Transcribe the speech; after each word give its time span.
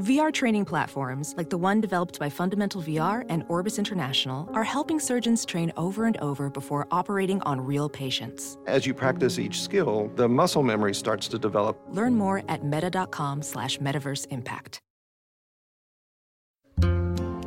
VR 0.00 0.32
training 0.32 0.64
platforms, 0.64 1.34
like 1.36 1.50
the 1.50 1.58
one 1.58 1.80
developed 1.80 2.18
by 2.18 2.28
Fundamental 2.28 2.82
VR 2.82 3.24
and 3.28 3.44
Orbis 3.48 3.78
International, 3.78 4.48
are 4.52 4.64
helping 4.64 4.98
surgeons 4.98 5.44
train 5.44 5.72
over 5.76 6.04
and 6.04 6.16
over 6.16 6.50
before 6.50 6.88
operating 6.90 7.40
on 7.42 7.60
real 7.60 7.88
patients. 7.88 8.58
As 8.66 8.86
you 8.86 8.92
practice 8.92 9.38
each 9.38 9.62
skill, 9.62 10.10
the 10.16 10.28
muscle 10.28 10.64
memory 10.64 10.94
starts 10.94 11.28
to 11.28 11.38
develop. 11.38 11.80
Learn 11.90 12.16
more 12.16 12.42
at 12.48 12.64
meta.com 12.64 13.42
slash 13.42 13.78
metaverse 13.78 14.26
impact. 14.30 14.80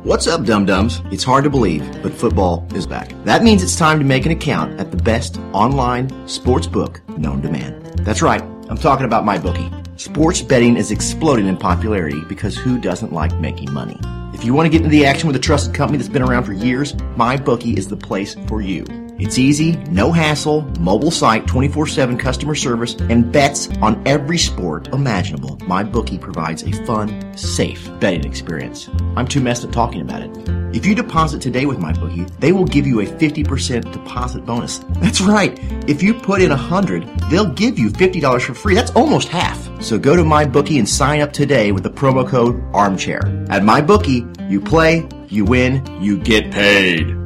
What's 0.04 0.26
up, 0.26 0.44
dum 0.46 0.64
dums? 0.64 1.02
It's 1.10 1.24
hard 1.24 1.44
to 1.44 1.50
believe, 1.50 1.84
but 2.02 2.14
football 2.14 2.66
is 2.74 2.86
back. 2.86 3.12
That 3.24 3.42
means 3.42 3.62
it's 3.62 3.76
time 3.76 3.98
to 3.98 4.06
make 4.06 4.24
an 4.24 4.32
account 4.32 4.80
at 4.80 4.90
the 4.90 4.96
best 4.96 5.38
online 5.52 6.26
sports 6.26 6.66
book 6.66 7.06
known 7.18 7.42
to 7.42 7.50
man. 7.50 7.78
That's 8.04 8.22
right, 8.22 8.40
I'm 8.40 8.78
talking 8.78 9.04
about 9.04 9.24
MyBookie. 9.24 9.87
Sports 9.98 10.42
betting 10.42 10.76
is 10.76 10.92
exploding 10.92 11.48
in 11.48 11.56
popularity 11.56 12.22
because 12.28 12.56
who 12.56 12.78
doesn't 12.78 13.12
like 13.12 13.34
making 13.40 13.72
money? 13.72 13.98
If 14.32 14.44
you 14.44 14.54
want 14.54 14.66
to 14.66 14.70
get 14.70 14.82
into 14.82 14.90
the 14.90 15.04
action 15.04 15.26
with 15.26 15.34
a 15.34 15.40
trusted 15.40 15.74
company 15.74 15.98
that's 15.98 16.08
been 16.08 16.22
around 16.22 16.44
for 16.44 16.52
years, 16.52 16.92
MyBookie 17.16 17.76
is 17.76 17.88
the 17.88 17.96
place 17.96 18.36
for 18.46 18.62
you. 18.62 18.84
It's 19.18 19.36
easy, 19.36 19.72
no 19.90 20.12
hassle, 20.12 20.62
mobile 20.78 21.10
site, 21.10 21.44
24-7 21.46 22.20
customer 22.20 22.54
service, 22.54 22.94
and 22.94 23.32
bets 23.32 23.68
on 23.82 24.00
every 24.06 24.38
sport 24.38 24.86
imaginable. 24.88 25.56
MyBookie 25.56 26.20
provides 26.20 26.62
a 26.62 26.70
fun, 26.84 27.36
safe 27.36 27.90
betting 27.98 28.24
experience. 28.24 28.88
I'm 29.16 29.26
too 29.26 29.40
messed 29.40 29.64
up 29.64 29.72
talking 29.72 30.02
about 30.02 30.22
it. 30.22 30.30
If 30.72 30.86
you 30.86 30.94
deposit 30.94 31.42
today 31.42 31.66
with 31.66 31.78
MyBookie, 31.78 32.30
they 32.38 32.52
will 32.52 32.64
give 32.64 32.86
you 32.86 33.00
a 33.00 33.06
50% 33.06 33.90
deposit 33.90 34.46
bonus. 34.46 34.78
That's 35.00 35.20
right. 35.20 35.58
If 35.88 36.00
you 36.00 36.14
put 36.14 36.40
in 36.40 36.50
100, 36.50 37.08
they'll 37.28 37.52
give 37.52 37.76
you 37.76 37.90
$50 37.90 38.42
for 38.42 38.54
free. 38.54 38.76
That's 38.76 38.92
almost 38.92 39.26
half. 39.26 39.82
So 39.82 39.98
go 39.98 40.14
to 40.14 40.22
MyBookie 40.22 40.78
and 40.78 40.88
sign 40.88 41.22
up 41.22 41.32
today 41.32 41.72
with 41.72 41.82
the 41.82 41.90
promo 41.90 42.24
code 42.28 42.62
ARMCHAIR. 42.72 43.48
At 43.50 43.62
MyBookie, 43.62 44.48
you 44.48 44.60
play, 44.60 45.08
you 45.28 45.44
win, 45.44 45.84
you 46.00 46.18
get 46.18 46.52
paid. 46.52 47.17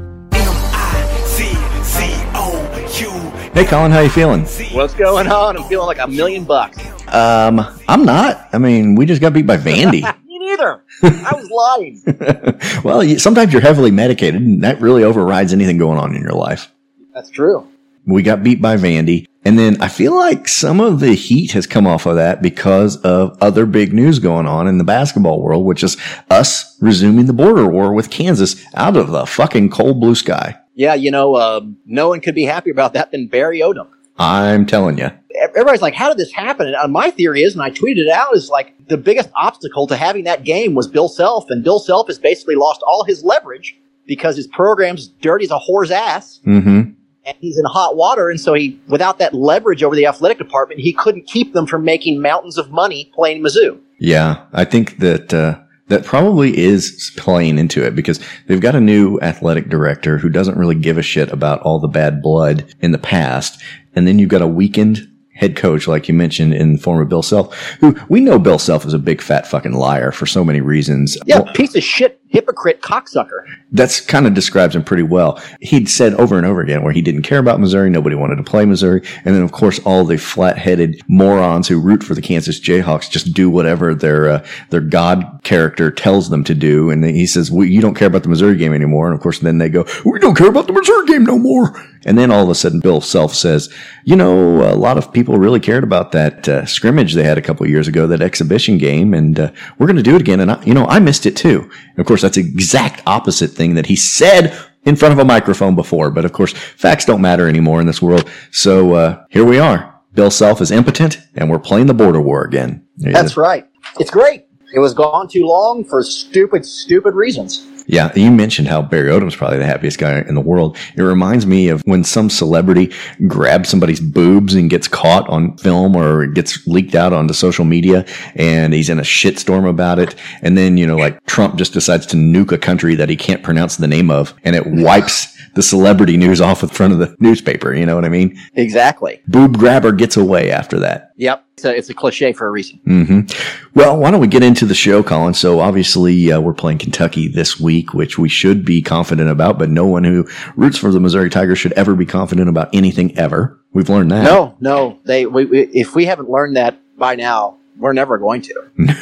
Hey, 3.55 3.67
Colin, 3.67 3.93
how 3.93 4.01
you 4.01 4.09
feeling? 4.09 4.47
What's 4.73 4.95
going 4.95 5.27
on? 5.27 5.59
I'm 5.59 5.65
feeling 5.65 5.87
like 5.87 5.99
a 5.99 6.09
million 6.09 6.45
bucks. 6.45 6.79
Um, 7.09 7.61
I'm 7.87 8.03
not. 8.03 8.49
I 8.51 8.57
mean, 8.57 8.95
we 8.95 9.05
just 9.05 9.21
got 9.21 9.35
beat 9.35 9.47
by 9.47 9.59
Vandy. 9.59 10.01
Me 10.25 10.39
neither. 10.39 10.83
I 11.03 11.35
was 11.35 11.51
lying. 11.51 12.81
well, 12.83 13.05
you, 13.05 13.19
sometimes 13.19 13.53
you're 13.53 13.61
heavily 13.61 13.91
medicated, 13.91 14.41
and 14.41 14.65
that 14.65 14.81
really 14.81 15.05
overrides 15.05 15.53
anything 15.53 15.77
going 15.77 15.99
on 15.99 16.15
in 16.15 16.23
your 16.23 16.33
life. 16.33 16.73
That's 17.13 17.29
true. 17.29 17.69
We 18.07 18.23
got 18.23 18.43
beat 18.43 18.63
by 18.63 18.79
Vandy. 18.79 19.27
And 19.45 19.59
then 19.59 19.83
I 19.83 19.89
feel 19.89 20.17
like 20.17 20.49
some 20.49 20.81
of 20.81 21.01
the 21.01 21.13
heat 21.13 21.53
has 21.53 21.67
come 21.67 21.87
off 21.87 22.07
of 22.07 22.17
that 22.17 22.41
because 22.41 22.97
of 23.03 23.37
other 23.43 23.67
big 23.67 23.93
news 23.93 24.19
going 24.19 24.47
on 24.47 24.67
in 24.67 24.79
the 24.79 24.85
basketball 24.85 25.43
world, 25.43 25.67
which 25.67 25.83
is 25.83 25.99
us 26.31 26.79
resuming 26.81 27.27
the 27.27 27.33
border 27.35 27.67
war 27.67 27.93
with 27.93 28.09
Kansas 28.09 28.65
out 28.75 28.97
of 28.97 29.11
the 29.11 29.27
fucking 29.27 29.69
cold 29.69 30.01
blue 30.01 30.15
sky. 30.15 30.59
Yeah, 30.75 30.95
you 30.95 31.11
know, 31.11 31.35
uh, 31.35 31.61
no 31.87 32.09
one 32.09 32.21
could 32.21 32.35
be 32.35 32.45
happier 32.45 32.73
about 32.73 32.95
that 32.95 33.11
than 33.11 33.27
Barry 33.27 33.61
Odom. 33.61 33.89
I'm 34.19 34.67
telling 34.67 34.99
you. 34.99 35.11
Everybody's 35.41 35.83
like, 35.83 35.95
how 35.95 36.09
did 36.09 36.19
this 36.19 36.33
happen? 36.33 36.67
And 36.69 36.77
uh, 36.77 36.89
my 36.89 37.11
theory 37.11 37.43
is, 37.43 37.55
and 37.55 37.63
I 37.63 37.71
tweeted 37.71 37.99
it 37.99 38.11
out, 38.11 38.37
is 38.37 38.49
like 38.49 38.75
the 38.89 38.97
biggest 38.97 39.31
obstacle 39.35 39.87
to 39.89 39.97
having 39.97 40.25
that 40.25 40.45
game 40.45 40.75
was 40.75 40.87
Bill 40.87 41.09
Self. 41.09 41.47
And 41.51 41.65
Bill 41.65 41.79
Self 41.79 42.07
has 42.09 42.19
basically 42.19 42.55
lost 42.55 42.83
all 42.87 43.05
his 43.05 43.25
leverage 43.25 43.77
because 44.07 44.37
his 44.37 44.47
program's 44.47 45.09
dirty 45.09 45.45
as 45.45 45.51
a 45.51 45.59
whore's 45.59 45.91
ass. 45.91 46.41
Mm-hmm. 46.47 46.93
And 47.25 47.37
he's 47.41 47.59
in 47.59 47.65
hot 47.65 47.97
water. 47.97 48.31
And 48.31 48.41
so 48.41 48.53
he, 48.53 48.81
without 48.89 49.19
that 49.19 49.33
leverage 49.33 49.83
over 49.83 49.97
the 49.97 50.07
athletic 50.07 50.39
department, 50.39 50.81
he 50.81 50.93
couldn't 50.93 51.27
keep 51.27 51.53
them 51.53 51.67
from 51.67 51.85
making 51.85 52.21
mountains 52.21 52.59
of 52.59 52.71
money 52.71 53.11
playing 53.15 53.43
Mizzou. 53.43 53.81
Yeah. 53.99 54.45
I 54.53 54.65
think 54.65 54.99
that, 54.99 55.33
uh, 55.33 55.61
that 55.93 56.05
probably 56.05 56.57
is 56.57 57.13
playing 57.17 57.59
into 57.59 57.85
it 57.85 57.95
because 57.95 58.19
they've 58.47 58.61
got 58.61 58.75
a 58.75 58.81
new 58.81 59.21
athletic 59.21 59.69
director 59.69 60.19
who 60.19 60.29
doesn't 60.29 60.57
really 60.57 60.75
give 60.75 60.97
a 60.97 61.03
shit 61.03 61.31
about 61.31 61.61
all 61.61 61.79
the 61.79 61.89
bad 61.89 62.23
blood 62.23 62.75
in 62.81 62.93
the 62.93 62.99
past. 62.99 63.63
And 63.95 64.07
then 64.07 64.19
you've 64.19 64.31
got 64.31 64.43
a 64.43 64.47
weakened 64.47 65.07
head 65.35 65.57
coach, 65.57 65.87
like 65.89 66.09
you 66.09 66.15
mentioned 66.15 66.55
in 66.55 66.75
the 66.75 66.79
form 66.79 67.01
of 67.01 67.09
Bill 67.09 67.23
Self, 67.23 67.55
who 67.81 67.97
we 68.09 68.21
know 68.21 68.39
Bill 68.39 68.59
Self 68.59 68.87
is 68.87 68.95
a 68.95 68.99
big 68.99 69.21
fat 69.21 69.47
fucking 69.47 69.73
liar 69.73 70.13
for 70.13 70.25
so 70.25 70.45
many 70.45 70.61
reasons. 70.61 71.19
Yeah, 71.27 71.41
well, 71.41 71.53
piece 71.53 71.75
of 71.75 71.83
shit, 71.83 72.21
hypocrite, 72.33 72.81
cocksucker. 72.81 73.45
That's 73.71 74.01
kind 74.01 74.27
of 74.27 74.33
describes 74.33 74.75
him 74.75 74.83
pretty 74.83 75.03
well. 75.03 75.41
He'd 75.61 75.89
said 75.89 76.15
over 76.15 76.37
and 76.39 76.47
over 76.47 76.63
again 76.63 76.83
where 76.83 76.93
he 76.93 77.03
didn't 77.03 77.23
care 77.23 77.39
about 77.39 77.61
Missouri, 77.61 77.91
nobody 77.91 78.17
wanted 78.17 78.37
to 78.37 78.43
play 78.43 78.65
Missouri, 78.65 79.03
and 79.25 79.35
then 79.35 79.43
of 79.43 79.53
course 79.53 79.79
all 79.81 80.05
the 80.05 80.17
flat-headed 80.17 81.03
morons 81.09 81.69
who 81.69 81.79
root 81.79 82.03
for 82.03 82.15
the 82.15 82.23
Kansas 82.23 82.59
Jayhawks 82.59 83.11
just 83.11 83.35
do 83.35 83.51
whatever 83.51 83.95
their 83.95 84.31
uh, 84.31 84.47
their 84.71 84.81
god 84.81 85.41
character 85.45 85.91
tells 85.91 86.31
them 86.31 86.43
to 86.45 86.55
do, 86.55 86.91
and 86.91 87.05
he 87.05 87.27
says, 87.27 87.51
well, 87.51 87.67
"You 87.67 87.83
don't 87.83 87.95
care 87.95 88.09
about 88.09 88.23
the 88.23 88.31
Missouri 88.31 88.57
game 88.57 88.73
anymore," 88.73 89.07
and 89.07 89.15
of 89.15 89.21
course 89.21 89.41
then 89.41 89.59
they 89.59 89.69
go, 89.69 89.85
"We 90.05 90.19
don't 90.19 90.37
care 90.37 90.49
about 90.49 90.67
the 90.67 90.73
Missouri 90.73 91.07
game 91.07 91.25
no 91.25 91.39
more." 91.39 91.75
And 92.05 92.19
then 92.19 92.31
all 92.31 92.43
of 92.43 92.51
a 92.51 92.55
sudden, 92.55 92.81
Bill 92.81 93.01
Self 93.01 93.35
says, 93.35 93.73
you 94.05 94.17
know, 94.17 94.63
a 94.63 94.75
lot 94.75 94.99
of 94.99 95.13
people 95.13 95.37
really 95.37 95.61
cared 95.61 95.85
about 95.85 96.13
that 96.13 96.49
uh, 96.49 96.67
scrimmage 96.67 97.15
they 97.15 97.23
had 97.23 97.39
a 97.39 97.43
couple 97.43 97.67
years 97.69 97.87
ago, 97.87 98.07
that 98.09 98.21
exhibition 98.21 98.79
game, 98.79 99.15
and 99.15 99.39
uh, 99.39 99.53
we're 99.79 99.87
going 99.87 99.97
to 99.97 100.03
do 100.03 100.17
it 100.17 100.21
again. 100.21 100.41
And, 100.41 100.51
I, 100.51 100.63
you 100.65 100.75
know, 100.75 100.87
I 100.87 100.99
missed 100.99 101.27
it 101.27 101.37
too. 101.37 101.63
And 101.63 101.99
of 101.99 102.07
course, 102.07 102.22
that's 102.23 102.37
the 102.37 102.43
exact 102.43 103.03
opposite 103.07 103.51
thing 103.51 103.75
that 103.75 103.87
he 103.87 103.97
said 103.97 104.57
in 104.85 104.97
front 104.97 105.13
of 105.13 105.19
a 105.19 105.25
microphone 105.25 105.75
before. 105.75 106.11
But 106.11 106.25
of 106.25 106.33
course, 106.33 106.53
facts 106.53 107.05
don't 107.05 107.21
matter 107.21 107.49
anymore 107.49 107.81
in 107.81 107.87
this 107.87 108.03
world. 108.03 108.31
So 108.51 108.95
uh, 108.95 109.25
here 109.31 109.45
we 109.45 109.59
are. 109.59 110.01
Bill 110.15 110.31
Self 110.31 110.61
is 110.61 110.71
impotent, 110.71 111.19
and 111.37 111.51
we're 111.51 111.59
playing 111.59 111.87
the 111.87 111.95
border 111.95 112.21
war 112.21 112.45
again. 112.45 112.87
That's 112.99 113.37
right. 113.37 113.67
It's 113.99 114.11
great. 114.11 114.47
It 114.75 114.79
was 114.79 114.95
gone 114.95 115.29
too 115.29 115.45
long 115.45 115.85
for 115.85 116.03
stupid, 116.03 116.65
stupid 116.65 117.15
reasons. 117.15 117.67
Yeah, 117.87 118.13
you 118.15 118.31
mentioned 118.31 118.69
how 118.69 118.83
Barry 118.83 119.11
Odom's 119.11 119.37
probably 119.37 119.59
the 119.59 119.67
happiest 119.67 119.99
guy 119.99 120.21
in 120.21 120.35
the 120.35 120.41
world. 120.41 120.77
It 120.97 121.03
reminds 121.03 121.47
me 121.47 121.69
of 121.69 121.83
when 121.85 122.05
some 122.05 122.31
celebrity 122.31 122.93
grabs 123.27 123.69
somebody's 123.69 124.01
boobs 124.01 124.55
and 124.55 124.71
gets 124.71 124.89
caught 124.89 125.29
on 125.29 125.57
film 125.59 125.97
or 125.97 126.27
gets 126.27 126.67
leaked 126.67 126.95
out 126.95 127.13
onto 127.13 127.35
social 127.35 127.65
media 127.65 128.07
and 128.35 128.73
he's 128.73 128.89
in 128.89 128.99
a 128.99 129.03
shitstorm 129.03 129.69
about 129.69 129.99
it. 129.99 130.15
And 130.43 130.57
then, 130.57 130.77
you 130.77 130.87
know, 130.87 130.97
like 130.97 131.25
Trump 131.27 131.57
just 131.57 131.73
decides 131.73 132.07
to 132.07 132.17
nuke 132.17 132.53
a 132.53 132.59
country 132.59 132.95
that 132.95 133.09
he 133.09 133.17
can't 133.17 133.43
pronounce 133.43 133.77
the 133.77 133.89
name 133.89 134.11
of 134.11 134.35
and 134.45 134.55
it 134.57 134.67
wipes 134.67 135.32
the 135.55 135.63
celebrity 135.63 136.17
news 136.17 136.41
off 136.41 136.63
in 136.63 136.69
front 136.69 136.93
of 136.93 136.99
the 136.99 137.15
newspaper. 137.21 137.75
You 137.75 137.87
know 137.87 137.95
what 137.95 138.05
I 138.05 138.09
mean? 138.09 138.39
Exactly. 138.55 139.21
Boob 139.29 139.59
grabber 139.59 139.93
gets 139.93 140.17
away 140.17 140.51
after 140.51 140.79
that. 140.81 141.13
Yep. 141.17 141.45
It's 141.55 141.65
a, 141.65 141.77
it's 141.77 141.91
a 141.91 141.95
cliche 141.95 142.33
for 142.33 142.47
a 142.47 142.51
reason. 142.51 142.81
Mm-hmm. 142.87 143.79
Well, 143.79 143.97
why 143.99 144.11
don't 144.11 144.21
we 144.21 144.27
get 144.27 144.43
into 144.43 144.65
the 144.65 144.75
show, 144.75 145.03
Colin? 145.03 145.35
So 145.35 145.61
obviously, 145.61 146.33
uh, 146.33 146.41
we're 146.41 146.55
playing 146.55 146.79
Kentucky 146.79 147.29
this 147.29 147.61
week, 147.61 147.95
which 147.95 148.19
we 148.19 148.29
should 148.29 148.65
be 148.65 148.83
confident 148.83 149.31
about, 149.31 149.59
but 149.59 149.69
no 149.69 149.87
one 149.87 150.05
who 150.05 150.27
roots 150.57 150.79
for 150.79 150.91
the 150.91 151.01
Missouri 151.01 151.31
Tigers 151.31 151.59
should 151.59 151.73
ever 151.73 151.95
be 151.95 152.07
confident 152.07 152.49
about 152.49 152.75
anything 152.75 153.17
ever. 153.19 153.61
We've 153.73 153.89
learned 153.89 154.11
that. 154.13 154.25
No, 154.25 154.57
no. 154.61 154.99
They, 155.05 155.27
we, 155.27 155.45
we, 155.45 155.61
if 155.73 155.95
we 155.95 156.07
haven't 156.07 156.31
learned 156.31 156.57
that 156.57 156.79
by 156.97 157.15
now, 157.15 157.59
we're 157.77 157.93
never 157.93 158.19
going 158.19 158.43
to. 158.43 158.55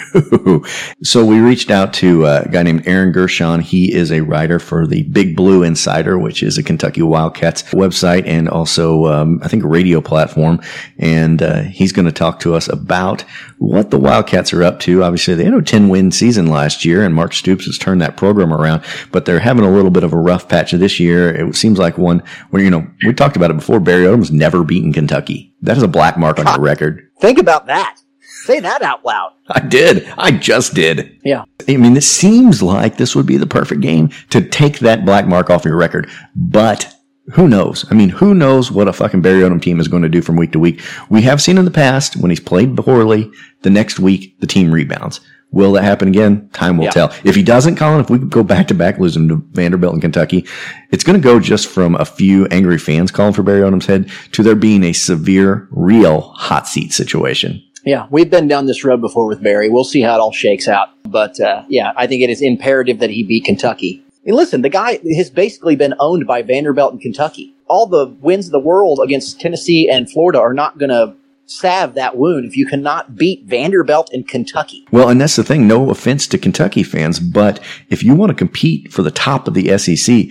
No. 0.42 0.64
so 1.02 1.24
we 1.24 1.38
reached 1.38 1.70
out 1.70 1.92
to 1.94 2.26
a 2.26 2.48
guy 2.48 2.62
named 2.62 2.86
Aaron 2.86 3.12
Gershon. 3.12 3.60
He 3.60 3.92
is 3.92 4.10
a 4.10 4.20
writer 4.20 4.58
for 4.58 4.86
the 4.86 5.04
Big 5.04 5.36
Blue 5.36 5.62
Insider, 5.62 6.18
which 6.18 6.42
is 6.42 6.58
a 6.58 6.62
Kentucky 6.62 7.02
Wildcats 7.02 7.62
website 7.72 8.26
and 8.26 8.48
also, 8.48 9.06
um, 9.06 9.40
I 9.42 9.48
think, 9.48 9.62
a 9.62 9.68
radio 9.68 10.00
platform. 10.00 10.60
And 10.98 11.42
uh, 11.42 11.62
he's 11.62 11.92
going 11.92 12.06
to 12.06 12.12
talk 12.12 12.40
to 12.40 12.54
us 12.54 12.68
about 12.68 13.22
what 13.58 13.90
the 13.90 13.98
Wildcats 13.98 14.52
are 14.52 14.62
up 14.62 14.80
to. 14.80 15.02
Obviously, 15.04 15.34
they 15.34 15.44
had 15.44 15.54
a 15.54 15.62
10 15.62 15.88
win 15.88 16.10
season 16.10 16.46
last 16.46 16.84
year, 16.84 17.04
and 17.04 17.14
Mark 17.14 17.32
Stoops 17.32 17.66
has 17.66 17.78
turned 17.78 18.00
that 18.02 18.16
program 18.16 18.52
around, 18.52 18.82
but 19.12 19.24
they're 19.24 19.40
having 19.40 19.64
a 19.64 19.72
little 19.72 19.90
bit 19.90 20.04
of 20.04 20.12
a 20.12 20.18
rough 20.18 20.48
patch 20.48 20.72
this 20.72 20.98
year. 20.98 21.48
It 21.48 21.54
seems 21.54 21.78
like 21.78 21.98
one 21.98 22.22
where, 22.50 22.62
you 22.62 22.70
know, 22.70 22.86
we 23.04 23.12
talked 23.12 23.36
about 23.36 23.50
it 23.50 23.56
before. 23.56 23.80
Barry 23.80 24.04
Odom's 24.04 24.32
never 24.32 24.64
beaten 24.64 24.92
Kentucky. 24.92 25.54
That 25.62 25.76
is 25.76 25.82
a 25.82 25.88
black 25.88 26.18
mark 26.18 26.38
on 26.38 26.46
your 26.46 26.60
record. 26.60 27.08
Think 27.20 27.38
about 27.38 27.66
that. 27.66 27.99
Say 28.44 28.60
that 28.60 28.82
out 28.82 29.04
loud. 29.04 29.32
I 29.48 29.60
did. 29.60 30.06
I 30.16 30.30
just 30.30 30.74
did. 30.74 31.20
Yeah. 31.24 31.44
I 31.68 31.76
mean, 31.76 31.96
it 31.96 32.02
seems 32.02 32.62
like 32.62 32.96
this 32.96 33.14
would 33.14 33.26
be 33.26 33.36
the 33.36 33.46
perfect 33.46 33.80
game 33.82 34.10
to 34.30 34.40
take 34.40 34.78
that 34.78 35.04
black 35.04 35.26
mark 35.26 35.50
off 35.50 35.64
your 35.64 35.76
record, 35.76 36.10
but 36.34 36.94
who 37.34 37.48
knows? 37.48 37.84
I 37.90 37.94
mean, 37.94 38.08
who 38.08 38.34
knows 38.34 38.70
what 38.72 38.88
a 38.88 38.92
fucking 38.92 39.22
Barry 39.22 39.42
Odom 39.42 39.62
team 39.62 39.78
is 39.78 39.88
going 39.88 40.02
to 40.02 40.08
do 40.08 40.22
from 40.22 40.36
week 40.36 40.52
to 40.52 40.58
week? 40.58 40.80
We 41.10 41.22
have 41.22 41.42
seen 41.42 41.58
in 41.58 41.64
the 41.64 41.70
past 41.70 42.16
when 42.16 42.30
he's 42.30 42.40
played 42.40 42.76
poorly, 42.76 43.30
the 43.62 43.70
next 43.70 44.00
week 44.00 44.40
the 44.40 44.46
team 44.46 44.72
rebounds. 44.72 45.20
Will 45.52 45.72
that 45.72 45.82
happen 45.82 46.08
again? 46.08 46.48
Time 46.52 46.76
will 46.76 46.84
yeah. 46.84 46.90
tell. 46.92 47.14
If 47.24 47.34
he 47.34 47.42
doesn't, 47.42 47.76
Colin, 47.76 48.00
if 48.00 48.08
we 48.08 48.18
go 48.18 48.44
back 48.44 48.68
to 48.68 48.74
back 48.74 48.98
losing 48.98 49.28
to 49.28 49.44
Vanderbilt 49.50 49.94
and 49.94 50.02
Kentucky, 50.02 50.46
it's 50.92 51.02
going 51.02 51.20
to 51.20 51.22
go 51.22 51.40
just 51.40 51.66
from 51.68 51.96
a 51.96 52.04
few 52.04 52.46
angry 52.46 52.78
fans 52.78 53.10
calling 53.10 53.32
for 53.32 53.42
Barry 53.42 53.62
Odom's 53.62 53.86
head 53.86 54.10
to 54.32 54.44
there 54.44 54.54
being 54.54 54.84
a 54.84 54.92
severe, 54.92 55.68
real 55.72 56.20
hot 56.20 56.68
seat 56.68 56.92
situation. 56.92 57.62
Yeah, 57.84 58.06
we've 58.10 58.30
been 58.30 58.48
down 58.48 58.66
this 58.66 58.84
road 58.84 59.00
before 59.00 59.26
with 59.26 59.42
Barry. 59.42 59.68
We'll 59.68 59.84
see 59.84 60.02
how 60.02 60.14
it 60.14 60.20
all 60.20 60.32
shakes 60.32 60.68
out. 60.68 60.88
But 61.04 61.40
uh, 61.40 61.64
yeah, 61.68 61.92
I 61.96 62.06
think 62.06 62.22
it 62.22 62.30
is 62.30 62.42
imperative 62.42 62.98
that 62.98 63.10
he 63.10 63.22
beat 63.22 63.44
Kentucky. 63.44 64.04
And 64.26 64.36
listen, 64.36 64.62
the 64.62 64.68
guy 64.68 65.00
has 65.16 65.30
basically 65.30 65.76
been 65.76 65.94
owned 65.98 66.26
by 66.26 66.42
Vanderbilt 66.42 66.92
and 66.92 67.00
Kentucky. 67.00 67.54
All 67.68 67.86
the 67.86 68.06
wins 68.20 68.46
of 68.46 68.52
the 68.52 68.60
world 68.60 69.00
against 69.02 69.40
Tennessee 69.40 69.88
and 69.90 70.10
Florida 70.10 70.38
are 70.40 70.52
not 70.52 70.78
going 70.78 70.90
to 70.90 71.14
salve 71.46 71.94
that 71.94 72.16
wound 72.16 72.44
if 72.44 72.56
you 72.56 72.66
cannot 72.66 73.16
beat 73.16 73.44
Vanderbilt 73.44 74.10
and 74.12 74.28
Kentucky. 74.28 74.86
Well, 74.92 75.08
and 75.08 75.20
that's 75.20 75.36
the 75.36 75.44
thing. 75.44 75.66
No 75.66 75.90
offense 75.90 76.26
to 76.28 76.38
Kentucky 76.38 76.82
fans, 76.82 77.18
but 77.18 77.60
if 77.88 78.04
you 78.04 78.14
want 78.14 78.30
to 78.30 78.36
compete 78.36 78.92
for 78.92 79.02
the 79.02 79.10
top 79.10 79.48
of 79.48 79.54
the 79.54 79.76
SEC, 79.78 80.26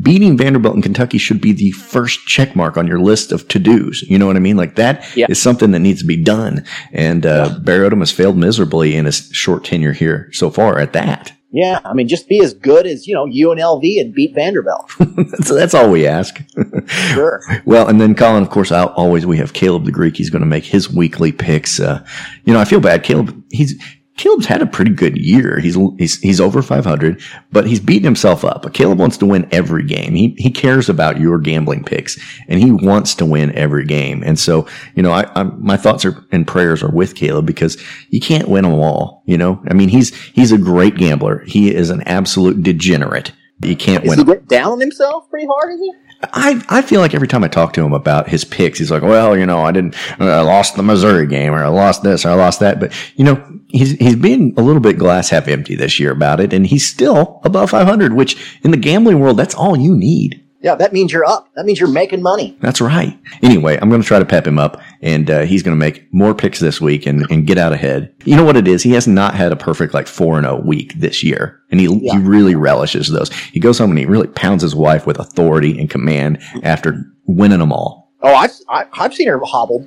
beating 0.00 0.36
Vanderbilt 0.36 0.74
and 0.74 0.82
Kentucky 0.82 1.18
should 1.18 1.40
be 1.40 1.52
the 1.52 1.70
first 1.72 2.26
check 2.26 2.56
mark 2.56 2.76
on 2.76 2.86
your 2.86 3.00
list 3.00 3.32
of 3.32 3.46
to 3.48 3.58
dos. 3.58 4.02
You 4.02 4.18
know 4.18 4.26
what 4.26 4.36
I 4.36 4.40
mean? 4.40 4.56
Like 4.56 4.76
that 4.76 5.04
Yeah. 5.16 5.26
is 5.28 5.40
something 5.40 5.70
that 5.72 5.80
needs 5.80 6.00
to 6.00 6.06
be 6.06 6.16
done. 6.16 6.64
And 6.92 7.26
uh, 7.26 7.58
Barry 7.62 7.88
Odom 7.88 8.00
has 8.00 8.10
failed 8.10 8.36
miserably 8.36 8.96
in 8.96 9.04
his 9.04 9.28
short 9.32 9.64
tenure 9.64 9.92
here 9.92 10.28
so 10.32 10.50
far 10.50 10.78
at 10.78 10.92
that. 10.94 11.32
Yeah, 11.56 11.78
I 11.84 11.92
mean, 11.94 12.08
just 12.08 12.28
be 12.28 12.40
as 12.40 12.52
good 12.52 12.84
as 12.84 13.06
you 13.06 13.14
know 13.14 13.26
UNLV 13.26 14.00
and 14.00 14.12
beat 14.12 14.34
Vanderbilt. 14.34 14.90
that's, 14.98 15.48
that's 15.50 15.74
all 15.74 15.88
we 15.90 16.06
ask. 16.06 16.40
Sure. 17.12 17.40
Well, 17.64 17.88
and 17.88 18.00
then 18.00 18.14
Colin, 18.14 18.42
of 18.42 18.50
course, 18.50 18.70
I'll, 18.72 18.88
always 18.88 19.24
we 19.24 19.36
have 19.38 19.52
Caleb 19.52 19.84
the 19.84 19.92
Greek. 19.92 20.16
He's 20.16 20.30
going 20.30 20.40
to 20.42 20.46
make 20.46 20.64
his 20.64 20.92
weekly 20.92 21.30
picks. 21.32 21.78
Uh, 21.80 22.04
you 22.44 22.52
know, 22.52 22.58
I 22.60 22.64
feel 22.64 22.80
bad. 22.80 23.04
Caleb, 23.04 23.42
he's 23.50 23.80
Caleb's 24.16 24.46
had 24.46 24.62
a 24.62 24.66
pretty 24.66 24.92
good 24.92 25.16
year. 25.16 25.58
He's 25.58 25.76
he's 25.98 26.20
he's 26.20 26.40
over 26.40 26.62
500, 26.62 27.20
but 27.50 27.66
he's 27.66 27.80
beating 27.80 28.04
himself 28.04 28.44
up. 28.44 28.72
Caleb 28.72 28.98
wants 28.98 29.16
to 29.18 29.26
win 29.26 29.48
every 29.50 29.82
game. 29.84 30.14
He 30.14 30.36
he 30.38 30.50
cares 30.50 30.88
about 30.88 31.18
your 31.20 31.38
gambling 31.38 31.82
picks, 31.82 32.16
and 32.46 32.60
he 32.60 32.70
wants 32.70 33.16
to 33.16 33.26
win 33.26 33.52
every 33.56 33.84
game. 33.84 34.22
And 34.22 34.38
so, 34.38 34.68
you 34.94 35.02
know, 35.02 35.10
I, 35.10 35.28
I 35.34 35.42
my 35.42 35.76
thoughts 35.76 36.04
are 36.04 36.24
and 36.30 36.46
prayers 36.46 36.82
are 36.82 36.90
with 36.90 37.16
Caleb 37.16 37.46
because 37.46 37.76
you 38.10 38.20
can't 38.20 38.48
win 38.48 38.62
them 38.62 38.74
all. 38.74 39.24
You 39.26 39.36
know, 39.36 39.60
I 39.68 39.74
mean, 39.74 39.88
he's 39.88 40.14
he's 40.32 40.52
a 40.52 40.58
great 40.58 40.96
gambler. 40.96 41.42
He 41.46 41.74
is 41.74 41.90
an 41.90 42.02
absolute 42.02 42.62
degenerate. 42.62 43.32
You 43.62 43.76
can't 43.76 44.04
Does 44.04 44.10
win. 44.10 44.18
he 44.20 44.24
get 44.24 44.48
down 44.48 44.72
on 44.72 44.80
himself 44.80 45.28
pretty 45.30 45.46
hard? 45.46 45.72
Is 45.72 45.80
he? 45.80 45.92
I, 46.32 46.62
I 46.68 46.82
feel 46.82 47.00
like 47.00 47.14
every 47.14 47.28
time 47.28 47.44
I 47.44 47.48
talk 47.48 47.72
to 47.74 47.84
him 47.84 47.92
about 47.92 48.28
his 48.28 48.44
picks, 48.44 48.78
he's 48.78 48.90
like, 48.90 49.02
well, 49.02 49.36
you 49.36 49.46
know, 49.46 49.60
I 49.60 49.72
didn't, 49.72 49.96
uh, 50.20 50.24
I 50.24 50.40
lost 50.40 50.76
the 50.76 50.82
Missouri 50.82 51.26
game 51.26 51.52
or 51.52 51.64
I 51.64 51.68
lost 51.68 52.02
this 52.02 52.24
or 52.24 52.30
I 52.30 52.34
lost 52.34 52.60
that. 52.60 52.80
But, 52.80 52.92
you 53.16 53.24
know, 53.24 53.60
he's, 53.68 53.92
he's 53.92 54.16
being 54.16 54.54
a 54.56 54.62
little 54.62 54.80
bit 54.80 54.98
glass 54.98 55.30
half 55.30 55.48
empty 55.48 55.74
this 55.74 55.98
year 55.98 56.12
about 56.12 56.40
it. 56.40 56.52
And 56.52 56.66
he's 56.66 56.88
still 56.88 57.40
above 57.44 57.70
500, 57.70 58.12
which 58.12 58.58
in 58.62 58.70
the 58.70 58.76
gambling 58.76 59.20
world, 59.20 59.36
that's 59.36 59.54
all 59.54 59.76
you 59.76 59.96
need. 59.96 60.43
Yeah, 60.64 60.74
that 60.76 60.94
means 60.94 61.12
you're 61.12 61.26
up. 61.26 61.48
That 61.56 61.66
means 61.66 61.78
you're 61.78 61.90
making 61.90 62.22
money. 62.22 62.56
That's 62.60 62.80
right. 62.80 63.18
Anyway, 63.42 63.76
I'm 63.80 63.90
going 63.90 64.00
to 64.00 64.06
try 64.08 64.18
to 64.18 64.24
pep 64.24 64.46
him 64.46 64.58
up 64.58 64.80
and 65.02 65.30
uh, 65.30 65.42
he's 65.42 65.62
going 65.62 65.76
to 65.76 65.78
make 65.78 66.12
more 66.12 66.34
picks 66.34 66.58
this 66.58 66.80
week 66.80 67.04
and, 67.06 67.30
and 67.30 67.46
get 67.46 67.58
out 67.58 67.74
ahead. 67.74 68.14
You 68.24 68.34
know 68.34 68.44
what 68.44 68.56
it 68.56 68.66
is? 68.66 68.82
He 68.82 68.92
has 68.92 69.06
not 69.06 69.34
had 69.34 69.52
a 69.52 69.56
perfect 69.56 69.92
like 69.92 70.06
4 70.08 70.38
and 70.38 70.46
0 70.46 70.62
week 70.64 70.94
this 70.94 71.22
year. 71.22 71.60
And 71.70 71.80
he, 71.80 71.86
Yeah. 72.00 72.14
he 72.14 72.18
really 72.18 72.54
relishes 72.54 73.08
those. 73.08 73.30
He 73.52 73.60
goes 73.60 73.78
home 73.78 73.90
and 73.90 73.98
he 73.98 74.06
really 74.06 74.26
pounds 74.28 74.62
his 74.62 74.74
wife 74.74 75.06
with 75.06 75.18
authority 75.18 75.78
and 75.78 75.90
command 75.90 76.38
after 76.62 77.04
winning 77.26 77.58
them 77.58 77.70
all. 77.70 78.10
Oh, 78.22 78.34
I've 78.34 78.52
I, 78.70 78.86
I've 78.94 79.12
seen 79.14 79.28
her 79.28 79.38
hobbled. 79.44 79.86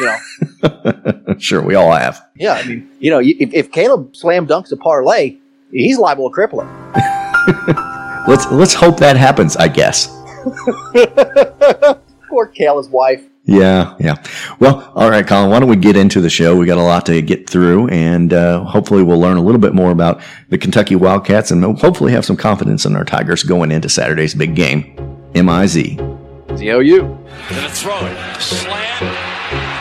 You 0.00 0.06
know, 0.06 1.34
sure, 1.38 1.62
we 1.62 1.76
all 1.76 1.92
have. 1.92 2.20
yeah. 2.34 2.54
I 2.54 2.66
mean, 2.66 2.90
you 2.98 3.10
know, 3.12 3.20
if, 3.22 3.54
if 3.54 3.70
Caleb 3.70 4.16
slam 4.16 4.46
dunks 4.48 4.72
a 4.72 4.76
parlay, 4.76 5.36
he's 5.70 5.98
liable 5.98 6.28
to 6.30 6.34
cripple 6.36 6.64
it. 6.64 7.76
Let's 8.30 8.46
let's 8.52 8.74
hope 8.74 8.98
that 8.98 9.16
happens. 9.16 9.56
I 9.56 9.66
guess. 9.66 10.06
Poor 12.28 12.46
Caleb's 12.46 12.88
wife. 12.88 13.24
Yeah, 13.44 13.96
yeah. 13.98 14.22
Well, 14.60 14.92
all 14.94 15.10
right, 15.10 15.26
Colin. 15.26 15.50
Why 15.50 15.58
don't 15.58 15.68
we 15.68 15.74
get 15.74 15.96
into 15.96 16.20
the 16.20 16.30
show? 16.30 16.56
We 16.56 16.64
got 16.64 16.78
a 16.78 16.82
lot 16.82 17.06
to 17.06 17.20
get 17.22 17.50
through, 17.50 17.88
and 17.88 18.32
uh, 18.32 18.62
hopefully, 18.62 19.02
we'll 19.02 19.18
learn 19.18 19.36
a 19.36 19.42
little 19.42 19.60
bit 19.60 19.74
more 19.74 19.90
about 19.90 20.22
the 20.48 20.58
Kentucky 20.58 20.94
Wildcats, 20.94 21.50
and 21.50 21.64
hopefully, 21.80 22.12
have 22.12 22.24
some 22.24 22.36
confidence 22.36 22.84
in 22.84 22.94
our 22.94 23.04
Tigers 23.04 23.42
going 23.42 23.72
into 23.72 23.88
Saturday's 23.88 24.32
big 24.32 24.54
game. 24.54 24.94
Miz. 25.34 25.74
ZOU. 25.74 27.00
Gonna 27.00 27.68
throw 27.68 27.98
it. 27.98 28.40
Slam. 28.40 29.40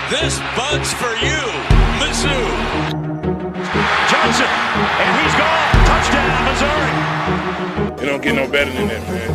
This 0.09 0.39
bud's 0.57 0.91
for 0.91 1.13
you, 1.17 1.58
don't 8.09 8.23
get 8.23 8.33
no 8.33 8.49
better 8.49 8.71
than 8.71 8.87
that, 8.87 9.05
man. 9.05 9.29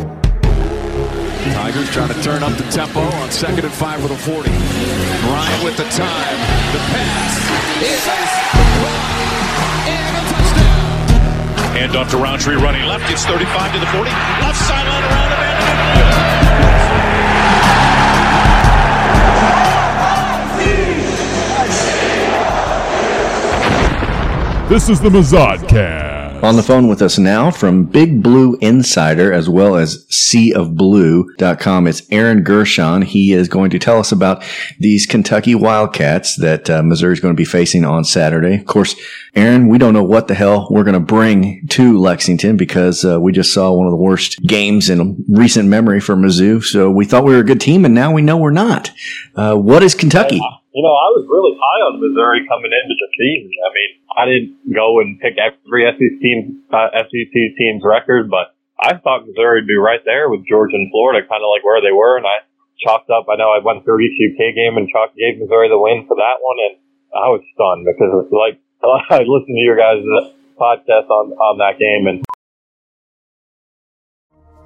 Tigers 1.53 1.89
trying 1.91 2.09
to 2.09 2.21
turn 2.21 2.43
up 2.43 2.51
the 2.57 2.67
tempo 2.69 2.99
on 2.99 3.31
second 3.31 3.63
and 3.63 3.73
five 3.73 4.03
with 4.03 4.11
a 4.11 4.17
40. 4.17 4.49
Ryan 4.51 5.63
with 5.63 5.77
the 5.77 5.87
time. 5.95 6.35
The 6.75 6.79
pass 6.91 7.39
is 7.79 8.03
caught. 8.03 8.99
and 9.87 10.17
a 10.19 10.23
touchdown. 10.27 11.71
Hand 11.71 11.95
off 11.95 12.11
to 12.11 12.17
Rountree 12.17 12.55
running 12.55 12.83
left. 12.83 13.07
Gets 13.07 13.23
35 13.25 13.73
to 13.73 13.79
the 13.79 13.87
40. 13.87 14.11
Left 14.11 14.59
sideline 14.59 15.03
around 15.03 15.29
the 15.31 15.37
man. 15.39 15.55
This 24.67 24.89
is 24.89 24.99
the 24.99 25.09
Mazodcast. 25.09 26.14
On 26.45 26.55
the 26.55 26.61
phone 26.61 26.87
with 26.87 27.01
us 27.01 27.17
now 27.17 27.49
from 27.49 27.85
Big 27.85 28.21
Blue 28.21 28.55
Insider 28.61 29.33
as 29.33 29.49
well 29.49 29.75
as 29.77 30.05
seaofblue.com. 30.11 31.87
It's 31.87 32.03
Aaron 32.11 32.43
Gershon. 32.43 33.01
He 33.01 33.33
is 33.33 33.47
going 33.47 33.71
to 33.71 33.79
tell 33.79 33.97
us 33.97 34.11
about 34.11 34.43
these 34.79 35.07
Kentucky 35.07 35.55
Wildcats 35.55 36.35
that 36.35 36.69
uh, 36.69 36.83
Missouri 36.83 37.13
is 37.13 37.19
going 37.19 37.33
to 37.33 37.35
be 37.35 37.45
facing 37.45 37.83
on 37.83 38.03
Saturday. 38.03 38.59
Of 38.59 38.67
course, 38.67 38.95
Aaron, 39.33 39.69
we 39.69 39.79
don't 39.79 39.95
know 39.95 40.03
what 40.03 40.27
the 40.27 40.35
hell 40.35 40.67
we're 40.69 40.83
going 40.83 40.93
to 40.93 40.99
bring 40.99 41.65
to 41.69 41.97
Lexington 41.97 42.57
because 42.57 43.03
uh, 43.03 43.19
we 43.19 43.31
just 43.31 43.51
saw 43.51 43.71
one 43.71 43.87
of 43.87 43.91
the 43.91 43.97
worst 43.97 44.39
games 44.43 44.91
in 44.91 45.25
recent 45.27 45.67
memory 45.67 45.99
for 45.99 46.15
Mizzou. 46.15 46.63
So 46.63 46.91
we 46.91 47.05
thought 47.05 47.23
we 47.23 47.33
were 47.33 47.39
a 47.39 47.43
good 47.43 47.59
team 47.59 47.85
and 47.85 47.95
now 47.95 48.13
we 48.13 48.21
know 48.21 48.37
we're 48.37 48.51
not. 48.51 48.91
Uh, 49.35 49.55
what 49.55 49.81
is 49.81 49.95
Kentucky? 49.95 50.35
You 50.35 50.83
know, 50.83 50.93
I 50.93 51.09
was 51.17 51.25
really 51.25 51.57
high 51.57 51.81
on 51.89 52.03
Missouri 52.03 52.45
coming 52.47 52.69
into 52.69 52.93
the 52.93 53.09
season. 53.17 53.49
I 53.65 53.69
mean, 53.73 54.04
I 54.15 54.25
didn't 54.25 54.73
go 54.73 54.99
and 54.99 55.19
pick 55.19 55.35
every 55.37 55.85
SEC 55.91 56.21
team, 56.21 56.63
uh, 56.71 56.87
SEC 56.95 57.35
team's 57.57 57.83
record, 57.83 58.29
but 58.31 58.55
I 58.79 58.97
thought 58.97 59.27
Missouri 59.27 59.61
would 59.61 59.67
be 59.67 59.79
right 59.79 60.03
there 60.03 60.29
with 60.29 60.47
Georgia 60.47 60.75
and 60.75 60.91
Florida, 60.91 61.27
kind 61.27 61.43
of 61.43 61.51
like 61.51 61.63
where 61.63 61.79
they 61.81 61.91
were. 61.91 62.17
And 62.17 62.25
I 62.25 62.43
chalked 62.79 63.09
up. 63.09 63.27
I 63.31 63.35
know 63.35 63.51
I 63.51 63.63
went 63.63 63.83
through 63.83 64.03
each 64.03 64.19
UK 64.19 64.55
game 64.55 64.75
and 64.75 64.89
chalked 64.89 65.15
gave 65.15 65.39
Missouri 65.39 65.69
the 65.69 65.79
win 65.79 66.05
for 66.07 66.15
that 66.15 66.39
one, 66.43 66.59
and 66.59 66.75
I 67.15 67.27
was 67.31 67.43
stunned 67.55 67.87
because 67.87 68.27
like 68.31 68.59
I 69.11 69.23
listened 69.23 69.55
to 69.55 69.65
your 69.65 69.79
guys' 69.79 70.03
podcast 70.59 71.09
on 71.09 71.31
on 71.35 71.57
that 71.59 71.79
game, 71.79 72.07
and 72.07 72.23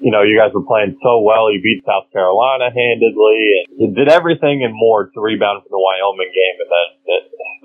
You 0.00 0.12
know, 0.12 0.22
you 0.22 0.36
guys 0.36 0.52
were 0.52 0.64
playing 0.64 0.96
so 1.02 1.20
well. 1.24 1.48
You 1.48 1.60
beat 1.62 1.82
South 1.86 2.12
Carolina 2.12 2.68
handedly, 2.68 3.40
and 3.56 3.64
you 3.80 3.88
did 3.96 4.08
everything 4.08 4.64
and 4.64 4.74
more 4.74 5.08
to 5.08 5.18
rebound 5.20 5.64
from 5.64 5.72
the 5.72 5.80
Wyoming 5.80 6.32
game. 6.32 6.56
And 6.60 6.70
then 6.70 6.88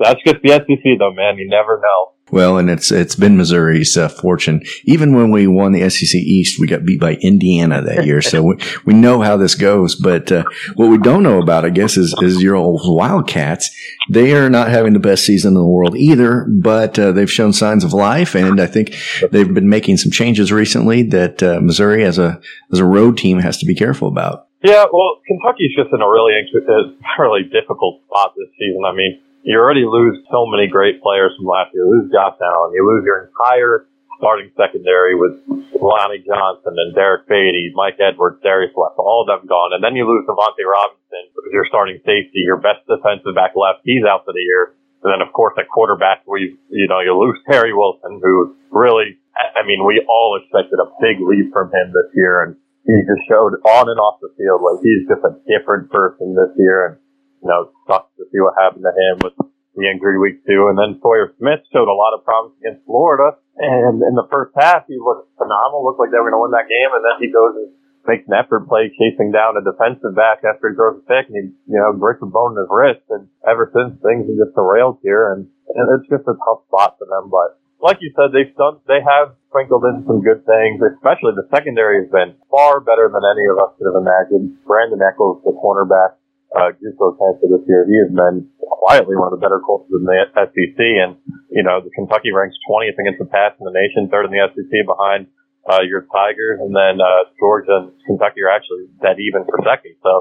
that's 0.01 0.21
just 0.23 0.41
the 0.43 0.49
SEC, 0.49 0.99
though, 0.99 1.13
man. 1.13 1.37
You 1.37 1.47
never 1.49 1.79
know. 1.81 2.11
Well, 2.31 2.57
and 2.57 2.69
it's 2.69 2.91
it's 2.91 3.15
been 3.15 3.35
Missouri's 3.35 3.97
uh, 3.97 4.07
fortune. 4.07 4.61
Even 4.85 5.13
when 5.13 5.31
we 5.31 5.47
won 5.47 5.73
the 5.73 5.89
SEC 5.89 6.15
East, 6.15 6.59
we 6.59 6.67
got 6.67 6.85
beat 6.85 6.99
by 6.99 7.15
Indiana 7.15 7.81
that 7.81 8.05
year, 8.05 8.21
so 8.21 8.41
we, 8.41 8.55
we 8.85 8.93
know 8.93 9.21
how 9.21 9.35
this 9.35 9.53
goes. 9.53 9.95
But 9.95 10.31
uh, 10.31 10.45
what 10.75 10.89
we 10.89 10.97
don't 10.97 11.23
know 11.23 11.41
about, 11.41 11.65
I 11.65 11.69
guess, 11.69 11.97
is 11.97 12.15
is 12.21 12.41
your 12.41 12.55
old 12.55 12.81
Wildcats. 12.85 13.69
They 14.09 14.33
are 14.33 14.49
not 14.49 14.69
having 14.69 14.93
the 14.93 14.99
best 14.99 15.25
season 15.25 15.49
in 15.49 15.55
the 15.55 15.67
world 15.67 15.97
either, 15.97 16.45
but 16.47 16.97
uh, 16.97 17.11
they've 17.11 17.31
shown 17.31 17.51
signs 17.51 17.83
of 17.83 17.91
life, 17.91 18.33
and 18.33 18.61
I 18.61 18.65
think 18.65 18.95
they've 19.31 19.53
been 19.53 19.69
making 19.69 19.97
some 19.97 20.11
changes 20.11 20.53
recently 20.53 21.03
that 21.03 21.43
uh, 21.43 21.59
Missouri, 21.59 22.05
as 22.05 22.17
a 22.17 22.39
as 22.71 22.79
a 22.79 22.85
road 22.85 23.17
team, 23.17 23.39
has 23.39 23.57
to 23.57 23.65
be 23.65 23.75
careful 23.75 24.07
about. 24.07 24.47
Yeah, 24.63 24.85
well, 24.93 25.19
Kentucky's 25.27 25.75
just 25.75 25.89
in 25.91 26.01
a 26.01 26.09
really, 26.09 26.33
really 27.19 27.43
difficult 27.43 28.01
spot 28.05 28.33
this 28.37 28.47
season. 28.59 28.83
I 28.85 28.93
mean, 28.93 29.19
you 29.43 29.57
already 29.57 29.85
lose 29.85 30.21
so 30.29 30.45
many 30.45 30.67
great 30.67 31.01
players 31.01 31.33
from 31.37 31.45
last 31.45 31.73
year. 31.73 31.85
You 31.85 32.01
lose 32.01 32.11
Josh 32.11 32.37
Allen. 32.37 32.73
You 32.73 32.85
lose 32.85 33.03
your 33.05 33.29
entire 33.29 33.89
starting 34.21 34.53
secondary 34.53 35.17
with 35.17 35.33
Lonnie 35.73 36.21
Johnson 36.21 36.77
and 36.77 36.93
Derrick 36.93 37.25
Baity, 37.25 37.73
Mike 37.73 37.97
Edwards, 37.97 38.37
Darius 38.45 38.69
West, 38.77 39.01
all 39.01 39.25
of 39.25 39.27
them 39.33 39.49
gone. 39.49 39.73
And 39.73 39.81
then 39.81 39.97
you 39.97 40.05
lose 40.05 40.29
Davonte 40.29 40.61
Robinson 40.61 41.25
because 41.33 41.49
your 41.49 41.65
starting 41.65 41.97
safety, 42.05 42.45
your 42.45 42.61
best 42.61 42.85
defensive 42.85 43.33
back 43.33 43.57
left, 43.57 43.81
he's 43.81 44.05
out 44.05 44.21
for 44.21 44.33
the 44.37 44.45
year. 44.45 44.77
And 45.01 45.09
then 45.09 45.25
of 45.25 45.33
course 45.33 45.57
at 45.57 45.65
quarterback, 45.73 46.21
we, 46.29 46.53
you 46.69 46.85
know, 46.85 47.01
you 47.01 47.17
lose 47.17 47.41
Terry 47.49 47.73
Wilson, 47.73 48.21
who 48.21 48.53
really, 48.69 49.17
I 49.33 49.65
mean, 49.65 49.81
we 49.89 50.05
all 50.05 50.37
expected 50.37 50.77
a 50.77 50.93
big 51.01 51.17
leap 51.17 51.49
from 51.49 51.73
him 51.73 51.89
this 51.89 52.13
year. 52.13 52.45
And 52.45 52.53
he 52.85 52.93
just 53.09 53.25
showed 53.25 53.57
on 53.65 53.89
and 53.89 53.97
off 53.97 54.21
the 54.21 54.29
field 54.37 54.61
like 54.61 54.85
he's 54.85 55.09
just 55.09 55.25
a 55.25 55.33
different 55.49 55.89
person 55.89 56.37
this 56.37 56.53
year. 56.61 56.77
And, 56.85 56.95
you 57.41 57.49
know, 57.49 57.73
sucks 57.89 58.13
to 58.17 58.23
see 58.29 58.39
what 58.39 58.53
happened 58.57 58.85
to 58.85 58.93
him 58.93 59.25
with 59.25 59.35
the 59.73 59.89
injury 59.89 60.21
week 60.21 60.45
two. 60.45 60.69
And 60.69 60.77
then 60.77 61.01
Sawyer 61.01 61.33
Smith 61.41 61.65
showed 61.73 61.89
a 61.89 61.97
lot 61.97 62.13
of 62.13 62.21
promise 62.21 62.53
against 62.61 62.85
Florida. 62.85 63.37
And 63.57 64.01
in 64.01 64.15
the 64.15 64.29
first 64.29 64.53
half, 64.53 64.85
he 64.87 64.97
looked 65.01 65.31
phenomenal, 65.37 65.83
looked 65.83 65.99
like 65.99 66.13
they 66.13 66.21
were 66.21 66.29
going 66.29 66.37
to 66.37 66.45
win 66.45 66.55
that 66.55 66.69
game. 66.69 66.91
And 66.93 67.03
then 67.03 67.17
he 67.19 67.33
goes 67.33 67.53
and 67.57 67.69
makes 68.05 68.25
an 68.25 68.37
effort 68.37 68.65
play 68.65 68.89
chasing 68.93 69.29
down 69.29 69.57
a 69.57 69.63
defensive 69.63 70.17
back 70.17 70.41
after 70.41 70.69
he 70.69 70.77
throws 70.77 71.01
a 71.01 71.05
pick 71.05 71.29
and 71.29 71.37
he, 71.37 71.45
you 71.69 71.79
know, 71.79 71.93
breaks 71.97 72.21
a 72.21 72.29
bone 72.29 72.57
in 72.57 72.61
his 72.61 72.71
wrist. 72.71 73.05
And 73.09 73.29
ever 73.45 73.69
since 73.73 73.97
things 74.01 74.29
have 74.29 74.37
just 74.37 74.57
derailed 74.57 75.01
here 75.01 75.33
and, 75.33 75.45
and 75.45 75.85
it's 75.97 76.09
just 76.09 76.29
a 76.29 76.37
tough 76.37 76.65
spot 76.69 76.97
for 76.97 77.05
them. 77.09 77.29
But 77.29 77.61
like 77.81 77.97
you 78.01 78.13
said, 78.13 78.29
they've 78.29 78.53
done, 78.53 78.77
they 78.85 79.01
have 79.01 79.33
sprinkled 79.49 79.81
in 79.89 80.05
some 80.05 80.21
good 80.21 80.45
things, 80.45 80.77
especially 80.79 81.33
the 81.33 81.49
secondary 81.49 82.05
has 82.05 82.09
been 82.13 82.37
far 82.53 82.79
better 82.79 83.09
than 83.09 83.25
any 83.25 83.45
of 83.49 83.57
us 83.57 83.73
could 83.77 83.89
have 83.89 83.97
imagined. 83.97 84.61
Brandon 84.69 85.01
Echols, 85.01 85.41
the 85.41 85.53
cornerback, 85.57 86.20
uh, 86.51 86.75
JUCO 86.75 87.15
transfer 87.15 87.47
this 87.47 87.63
year, 87.67 87.87
he 87.87 87.95
has 88.03 88.11
been 88.11 88.47
quietly 88.59 89.15
one 89.15 89.31
of 89.31 89.35
the 89.35 89.43
better 89.43 89.63
coaches 89.63 89.91
in 89.93 90.03
the 90.03 90.27
SEC. 90.35 90.79
And, 90.79 91.15
you 91.47 91.63
know, 91.63 91.79
the 91.79 91.91
Kentucky 91.95 92.31
ranks 92.35 92.57
20th 92.67 92.99
against 92.99 93.19
the 93.19 93.29
pass 93.29 93.55
in 93.55 93.63
the 93.63 93.75
nation, 93.75 94.11
third 94.11 94.27
in 94.27 94.35
the 94.35 94.43
SEC 94.51 94.73
behind, 94.83 95.31
uh, 95.69 95.85
your 95.85 96.03
Tigers. 96.11 96.59
And 96.59 96.75
then, 96.75 96.99
uh, 96.99 97.31
Georgia 97.39 97.87
and 97.87 97.95
Kentucky 98.03 98.43
are 98.43 98.51
actually 98.51 98.91
dead 98.99 99.21
even 99.21 99.47
for 99.47 99.63
second. 99.63 99.95
So 100.03 100.11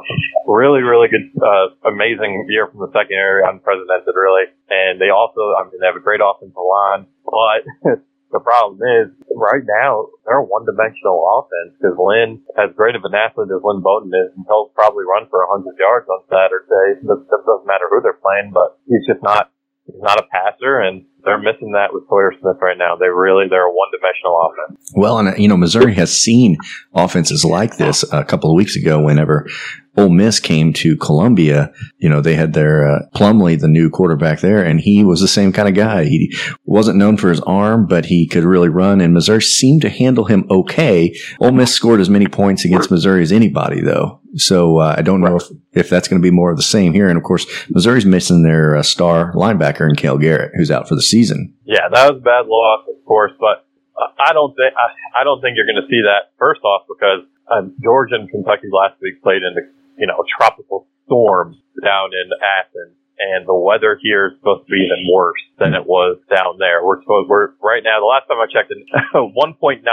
really, 0.46 0.86
really 0.86 1.10
good, 1.10 1.34
uh, 1.40 1.74
amazing 1.88 2.46
year 2.46 2.70
from 2.70 2.84
the 2.84 2.92
secondary, 2.94 3.42
unprecedented 3.42 4.14
really. 4.14 4.52
And 4.70 5.00
they 5.00 5.10
also, 5.10 5.40
I 5.58 5.66
mean, 5.66 5.82
they 5.82 5.88
have 5.88 5.98
a 5.98 6.04
great 6.04 6.22
offensive 6.22 6.54
line, 6.54 7.10
but 7.26 7.60
The 8.30 8.38
problem 8.38 8.78
is, 8.78 9.10
right 9.34 9.66
now, 9.82 10.06
they're 10.22 10.38
a 10.38 10.46
one-dimensional 10.46 11.18
offense 11.18 11.74
because 11.74 11.98
Lynn, 11.98 12.38
as 12.54 12.70
great 12.78 12.94
of 12.94 13.02
an 13.02 13.14
athlete 13.14 13.50
as 13.50 13.58
Lynn 13.66 13.82
Bowden 13.82 14.14
is, 14.14 14.30
and 14.38 14.46
he'll 14.46 14.70
probably 14.70 15.02
run 15.02 15.26
for 15.26 15.42
a 15.42 15.50
100 15.50 15.74
yards 15.74 16.06
on 16.06 16.22
Saturday. 16.30 17.02
It 17.02 17.06
doesn't 17.06 17.66
matter 17.66 17.90
who 17.90 17.98
they're 17.98 18.22
playing, 18.22 18.54
but 18.54 18.78
he's 18.86 19.02
just 19.02 19.18
not, 19.26 19.50
he's 19.82 19.98
not 19.98 20.22
a 20.22 20.30
passer, 20.30 20.78
and 20.78 21.10
they're 21.24 21.42
missing 21.42 21.74
that 21.74 21.90
with 21.90 22.06
Sawyer 22.06 22.30
Smith 22.40 22.62
right 22.62 22.78
now. 22.78 22.94
They 22.94 23.10
really, 23.10 23.50
they're 23.50 23.66
a 23.66 23.74
one-dimensional 23.74 24.34
offense. 24.46 24.92
Well, 24.94 25.18
and, 25.18 25.28
uh, 25.28 25.34
you 25.34 25.48
know, 25.48 25.56
Missouri 25.56 25.94
has 25.94 26.14
seen 26.16 26.56
offenses 26.94 27.44
like 27.44 27.78
this 27.78 28.04
a 28.12 28.24
couple 28.24 28.50
of 28.50 28.56
weeks 28.56 28.76
ago 28.76 29.02
whenever 29.02 29.50
Ole 29.96 30.08
Miss 30.08 30.40
came 30.40 30.72
to 30.74 30.96
Columbia, 30.96 31.72
you 31.98 32.08
know, 32.08 32.20
they 32.20 32.34
had 32.34 32.52
their 32.52 32.88
uh, 32.88 33.02
Plumlee, 33.14 33.60
the 33.60 33.68
new 33.68 33.90
quarterback 33.90 34.40
there, 34.40 34.64
and 34.64 34.80
he 34.80 35.04
was 35.04 35.20
the 35.20 35.28
same 35.28 35.52
kind 35.52 35.68
of 35.68 35.74
guy. 35.74 36.04
He 36.04 36.34
wasn't 36.64 36.98
known 36.98 37.16
for 37.16 37.28
his 37.28 37.40
arm, 37.40 37.86
but 37.86 38.06
he 38.06 38.26
could 38.26 38.44
really 38.44 38.68
run, 38.68 39.00
and 39.00 39.12
Missouri 39.12 39.42
seemed 39.42 39.82
to 39.82 39.90
handle 39.90 40.24
him 40.24 40.46
okay. 40.50 41.14
Ole 41.40 41.52
Miss 41.52 41.74
scored 41.74 42.00
as 42.00 42.08
many 42.08 42.26
points 42.26 42.64
against 42.64 42.90
Missouri 42.90 43.22
as 43.22 43.32
anybody, 43.32 43.80
though. 43.80 44.20
So 44.36 44.78
uh, 44.78 44.94
I 44.96 45.02
don't 45.02 45.20
know 45.20 45.36
if, 45.36 45.44
if 45.72 45.90
that's 45.90 46.06
going 46.06 46.22
to 46.22 46.26
be 46.26 46.30
more 46.30 46.52
of 46.52 46.56
the 46.56 46.62
same 46.62 46.92
here. 46.92 47.08
And 47.08 47.18
of 47.18 47.24
course, 47.24 47.46
Missouri's 47.68 48.06
missing 48.06 48.44
their 48.44 48.76
uh, 48.76 48.82
star 48.82 49.32
linebacker 49.32 49.88
in 49.88 49.96
Cale 49.96 50.18
Garrett, 50.18 50.52
who's 50.56 50.70
out 50.70 50.88
for 50.88 50.94
the 50.94 51.02
season. 51.02 51.52
Yeah, 51.64 51.88
that 51.92 52.12
was 52.12 52.20
a 52.20 52.24
bad 52.24 52.46
loss, 52.46 52.86
of 52.88 53.04
course, 53.04 53.32
but 53.40 53.66
I 53.98 54.32
don't 54.32 54.54
think 54.54 54.72
I, 54.76 55.20
I 55.20 55.24
don't 55.24 55.40
think 55.40 55.56
you're 55.56 55.66
going 55.66 55.82
to 55.82 55.88
see 55.90 56.02
that. 56.06 56.32
First 56.38 56.62
off, 56.62 56.86
because 56.88 57.26
um, 57.50 57.74
Georgia 57.82 58.14
and 58.14 58.30
Kentucky 58.30 58.68
last 58.72 59.00
week 59.02 59.22
played 59.22 59.42
in 59.42 59.54
the 59.54 59.66
you 60.00 60.08
know, 60.08 60.24
tropical 60.40 60.88
storm 61.04 61.60
down 61.84 62.10
in 62.16 62.32
Athens. 62.40 62.96
And 63.20 63.44
the 63.44 63.52
weather 63.52 64.00
here 64.00 64.32
is 64.32 64.40
supposed 64.40 64.64
to 64.64 64.72
be 64.72 64.80
even 64.80 65.04
worse 65.12 65.44
than 65.60 65.76
it 65.76 65.84
was 65.84 66.16
down 66.32 66.56
there. 66.56 66.80
We're 66.80 67.04
supposed, 67.04 67.28
we're 67.28 67.52
right 67.60 67.84
now, 67.84 68.00
the 68.00 68.08
last 68.08 68.24
time 68.24 68.40
I 68.40 68.48
checked, 68.48 68.72
1.98 69.12 69.84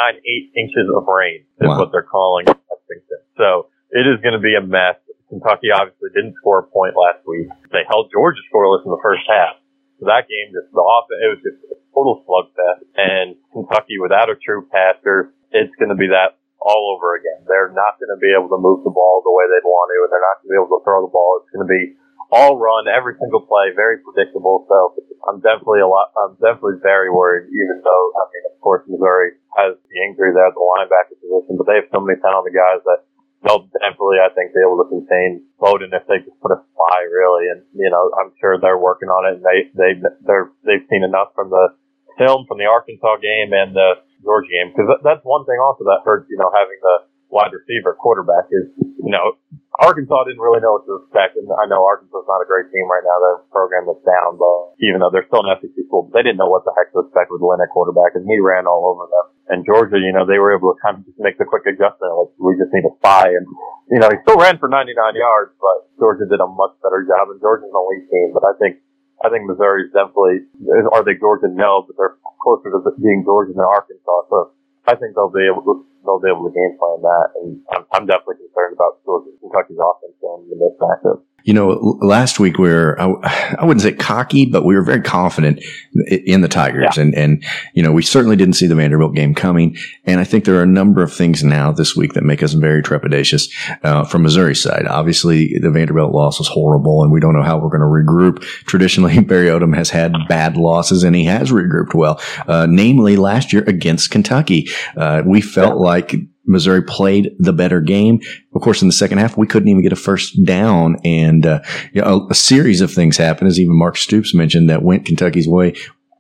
inches 0.56 0.88
of 0.96 1.04
rain 1.04 1.44
is 1.60 1.68
wow. 1.68 1.84
what 1.84 1.92
they're 1.92 2.08
calling 2.08 2.48
Lexington. 2.48 3.22
So 3.36 3.68
it 3.92 4.08
is 4.08 4.24
going 4.24 4.40
to 4.40 4.40
be 4.40 4.56
a 4.56 4.64
mess. 4.64 4.96
Kentucky 5.28 5.76
obviously 5.76 6.08
didn't 6.16 6.40
score 6.40 6.64
a 6.64 6.68
point 6.72 6.96
last 6.96 7.20
week. 7.28 7.52
They 7.76 7.84
held 7.84 8.16
Georgia 8.16 8.40
scoreless 8.48 8.88
in 8.88 8.96
the 8.96 9.04
first 9.04 9.28
half. 9.28 9.60
So 10.00 10.08
that 10.08 10.32
game 10.32 10.56
just, 10.56 10.72
the 10.72 10.80
offense, 10.80 11.20
it 11.20 11.30
was 11.36 11.42
just 11.44 11.60
a 11.68 11.76
total 11.92 12.24
slugfest. 12.24 12.88
And 12.96 13.36
Kentucky 13.52 14.00
without 14.00 14.32
a 14.32 14.40
true 14.40 14.72
passer, 14.72 15.36
it's 15.52 15.76
going 15.76 15.92
to 15.92 16.00
be 16.00 16.16
that 16.16 16.40
all 16.68 16.92
over 16.92 17.16
again. 17.16 17.48
They're 17.48 17.72
not 17.72 17.96
going 17.96 18.12
to 18.12 18.20
be 18.20 18.36
able 18.36 18.52
to 18.52 18.60
move 18.60 18.84
the 18.84 18.92
ball 18.92 19.24
the 19.24 19.32
way 19.32 19.48
they'd 19.48 19.64
want 19.64 19.88
to, 19.88 19.98
and 20.04 20.10
they're 20.12 20.28
not 20.28 20.44
going 20.44 20.52
to 20.52 20.54
be 20.54 20.60
able 20.60 20.76
to 20.76 20.84
throw 20.84 21.00
the 21.08 21.14
ball. 21.16 21.40
It's 21.40 21.52
going 21.56 21.64
to 21.64 21.72
be 21.72 21.96
all 22.28 22.60
run, 22.60 22.92
every 22.92 23.16
single 23.24 23.40
play, 23.48 23.72
very 23.72 24.04
predictable. 24.04 24.68
So 24.68 25.00
I'm 25.32 25.40
definitely 25.40 25.80
a 25.80 25.88
lot, 25.88 26.12
I'm 26.20 26.36
definitely 26.44 26.84
very 26.84 27.08
worried, 27.08 27.48
even 27.48 27.80
though, 27.80 28.06
I 28.20 28.24
mean, 28.36 28.44
of 28.52 28.60
course, 28.60 28.84
Missouri 28.84 29.40
has 29.56 29.80
the 29.80 29.98
injury 30.04 30.36
there 30.36 30.52
at 30.52 30.56
the 30.60 30.60
linebacker 30.60 31.16
position, 31.16 31.56
but 31.56 31.72
they 31.72 31.80
have 31.80 31.88
so 31.96 32.04
many 32.04 32.20
talented 32.20 32.52
guys 32.52 32.84
that 32.84 33.08
they'll 33.48 33.72
definitely, 33.80 34.20
I 34.20 34.28
think, 34.36 34.52
be 34.52 34.60
able 34.60 34.84
to 34.84 34.92
contain 34.92 35.48
Bowden 35.56 35.96
if 35.96 36.04
they 36.12 36.20
just 36.20 36.36
put 36.44 36.52
a 36.52 36.60
spy, 36.60 37.00
really. 37.08 37.48
And, 37.48 37.64
you 37.72 37.88
know, 37.88 38.12
I'm 38.20 38.36
sure 38.44 38.60
they're 38.60 38.76
working 38.76 39.08
on 39.08 39.24
it 39.32 39.40
and 39.40 39.46
they, 39.48 39.72
they, 39.72 39.92
they're, 40.28 40.52
they've 40.68 40.84
seen 40.92 41.08
enough 41.08 41.32
from 41.32 41.48
the 41.48 41.80
film 42.20 42.44
from 42.50 42.58
the 42.58 42.68
Arkansas 42.68 43.24
game 43.24 43.54
and 43.54 43.72
the 43.72 44.04
Georgia 44.28 44.52
game 44.52 44.76
because 44.76 44.92
that's 45.08 45.24
one 45.24 45.48
thing 45.48 45.56
also 45.64 45.88
that 45.88 46.04
hurts. 46.04 46.28
You 46.28 46.36
know, 46.36 46.52
having 46.52 46.76
the 46.84 47.08
wide 47.32 47.56
receiver 47.56 47.96
quarterback 47.96 48.52
is 48.52 48.68
you 49.00 49.12
know 49.16 49.40
Arkansas 49.78 50.26
didn't 50.26 50.42
really 50.42 50.58
know 50.60 50.82
what 50.82 50.90
to 50.90 51.06
expect, 51.06 51.38
and 51.38 51.46
I 51.54 51.70
know 51.70 51.86
Arkansas 51.86 52.18
is 52.18 52.26
not 52.26 52.42
a 52.42 52.50
great 52.50 52.74
team 52.74 52.90
right 52.90 53.06
now. 53.06 53.18
They're 53.22 53.46
program 53.54 53.86
that's 53.86 54.02
down, 54.02 54.42
but 54.42 54.74
even 54.82 55.00
though 55.00 55.14
they're 55.14 55.30
still 55.30 55.46
an 55.46 55.54
SEC 55.62 55.70
school, 55.86 56.10
they 56.10 56.26
didn't 56.26 56.42
know 56.42 56.50
what 56.50 56.66
the 56.66 56.74
heck 56.74 56.90
to 56.98 57.06
expect 57.06 57.30
with 57.30 57.46
Lynn 57.46 57.62
at 57.62 57.70
quarterback, 57.70 58.18
and 58.18 58.26
he 58.26 58.42
ran 58.42 58.66
all 58.66 58.90
over 58.90 59.06
them. 59.06 59.26
And 59.54 59.64
Georgia, 59.70 60.02
you 60.02 60.10
know, 60.12 60.26
they 60.26 60.42
were 60.42 60.52
able 60.52 60.74
to 60.74 60.78
kind 60.82 60.98
of 60.98 61.06
just 61.06 61.22
make 61.22 61.38
the 61.38 61.46
quick 61.46 61.70
adjustment, 61.70 62.10
like 62.10 62.34
we 62.42 62.58
just 62.58 62.74
need 62.74 62.90
a 62.90 62.94
spy, 62.98 63.30
and 63.30 63.46
you 63.94 64.02
know, 64.02 64.10
he 64.10 64.18
still 64.26 64.42
ran 64.42 64.58
for 64.58 64.68
99 64.68 64.92
yards, 65.14 65.54
but 65.62 65.94
Georgia 66.02 66.26
did 66.26 66.42
a 66.42 66.50
much 66.50 66.74
better 66.82 67.06
job, 67.06 67.30
and 67.30 67.38
Georgia's 67.38 67.70
an 67.70 67.78
elite 67.78 68.10
team, 68.10 68.34
but 68.34 68.44
I 68.50 68.58
think 68.58 68.82
I 69.18 69.34
think 69.34 69.50
Missouri's 69.50 69.90
definitely, 69.94 70.46
are 70.94 71.02
they 71.02 71.18
Georgia? 71.18 71.50
No, 71.50 71.82
but 71.86 71.98
they're 71.98 72.17
closer 72.48 72.72
to 72.72 72.80
being 73.04 73.28
Georgia 73.28 73.52
than 73.52 73.68
Arkansas. 73.68 74.32
So 74.32 74.56
I 74.88 74.96
think 74.96 75.20
they'll 75.20 75.34
be 75.34 75.44
able 75.44 75.68
to, 75.68 75.84
they'll 76.08 76.24
be 76.24 76.32
able 76.32 76.48
to 76.48 76.56
game 76.56 76.80
plan 76.80 77.04
that. 77.04 77.28
And 77.44 77.60
I'm, 77.76 77.84
I'm 77.92 78.06
definitely 78.08 78.48
concerned 78.48 78.80
about 78.80 79.04
Georgia, 79.04 79.36
Kentucky's 79.44 79.84
offense 79.84 80.16
going 80.24 80.48
into 80.48 80.56
this 80.56 80.76
matchup. 80.80 81.20
You 81.48 81.54
know, 81.54 81.98
last 82.02 82.42
week 82.42 82.58
we 82.58 82.68
were, 82.68 83.00
I, 83.00 83.56
I, 83.58 83.64
wouldn't 83.64 83.82
say 83.82 83.94
cocky, 83.94 84.46
but 84.46 84.66
we 84.66 84.76
were 84.76 84.84
very 84.84 85.02
confident 85.02 85.64
in 86.10 86.42
the 86.42 86.50
Tigers. 86.50 86.98
Yeah. 86.98 87.04
And, 87.04 87.16
and, 87.16 87.46
you 87.74 87.82
know, 87.82 87.94
we 87.94 88.02
certainly 88.02 88.36
didn't 88.36 88.56
see 88.56 88.68
the 88.68 88.76
Vanderbilt 88.76 89.16
game 89.16 89.34
coming. 89.34 89.78
And 90.04 90.20
I 90.20 90.26
think 90.26 90.44
there 90.44 90.58
are 90.58 90.64
a 90.64 90.68
number 90.68 91.02
of 91.02 91.14
things 91.14 91.46
now 91.46 91.72
this 91.72 91.96
week 91.96 92.14
that 92.16 92.26
make 92.26 92.44
us 92.44 92.52
very 92.52 92.84
trepidatious, 92.84 93.50
uh, 93.82 94.04
from 94.04 94.24
Missouri's 94.24 94.62
side. 94.62 94.88
Obviously, 94.88 95.58
the 95.58 95.72
Vanderbilt 95.72 96.12
loss 96.12 96.38
was 96.38 96.50
horrible 96.50 97.02
and 97.02 97.14
we 97.14 97.22
don't 97.22 97.34
know 97.34 97.44
how 97.44 97.58
we're 97.58 97.70
going 97.70 97.80
to 97.80 97.86
regroup. 97.86 98.42
Traditionally, 98.66 99.18
Barry 99.22 99.48
Odom 99.48 99.74
has 99.74 99.90
had 99.90 100.14
bad 100.28 100.58
losses 100.58 101.06
and 101.06 101.16
he 101.16 101.24
has 101.24 101.52
regrouped 101.52 101.94
well, 101.94 102.22
uh, 102.48 102.68
namely 102.70 103.16
last 103.16 103.54
year 103.54 103.64
against 103.68 104.12
Kentucky. 104.12 104.68
Uh, 104.98 105.24
we 105.26 105.40
felt 105.40 105.80
yeah. 105.80 105.86
like 105.86 106.16
Missouri 106.48 106.82
played 106.82 107.36
the 107.38 107.54
better 107.54 107.82
game. 107.82 108.22
Of 108.56 108.62
course, 108.62 108.82
in 108.82 108.88
the 108.88 108.94
second 108.94 109.18
half, 109.20 109.38
we 109.38 109.48
couldn't 109.48 109.70
even 109.70 109.84
get 109.84 109.92
a 109.92 109.98
first 109.98 110.44
down, 110.44 110.98
and 111.04 111.46
uh, 111.46 111.62
you 111.94 112.02
know, 112.02 112.28
a, 112.28 112.32
a, 112.32 112.36
series 112.36 112.82
of 112.82 112.92
things 112.92 113.18
happened, 113.18 113.50
as 113.50 113.60
even 113.60 113.78
Mark 113.78 113.98
Stoops 113.98 114.34
mentioned, 114.34 114.70
that 114.70 114.84
went 114.84 115.06
Kentucky's 115.06 115.48
way. 115.48 115.74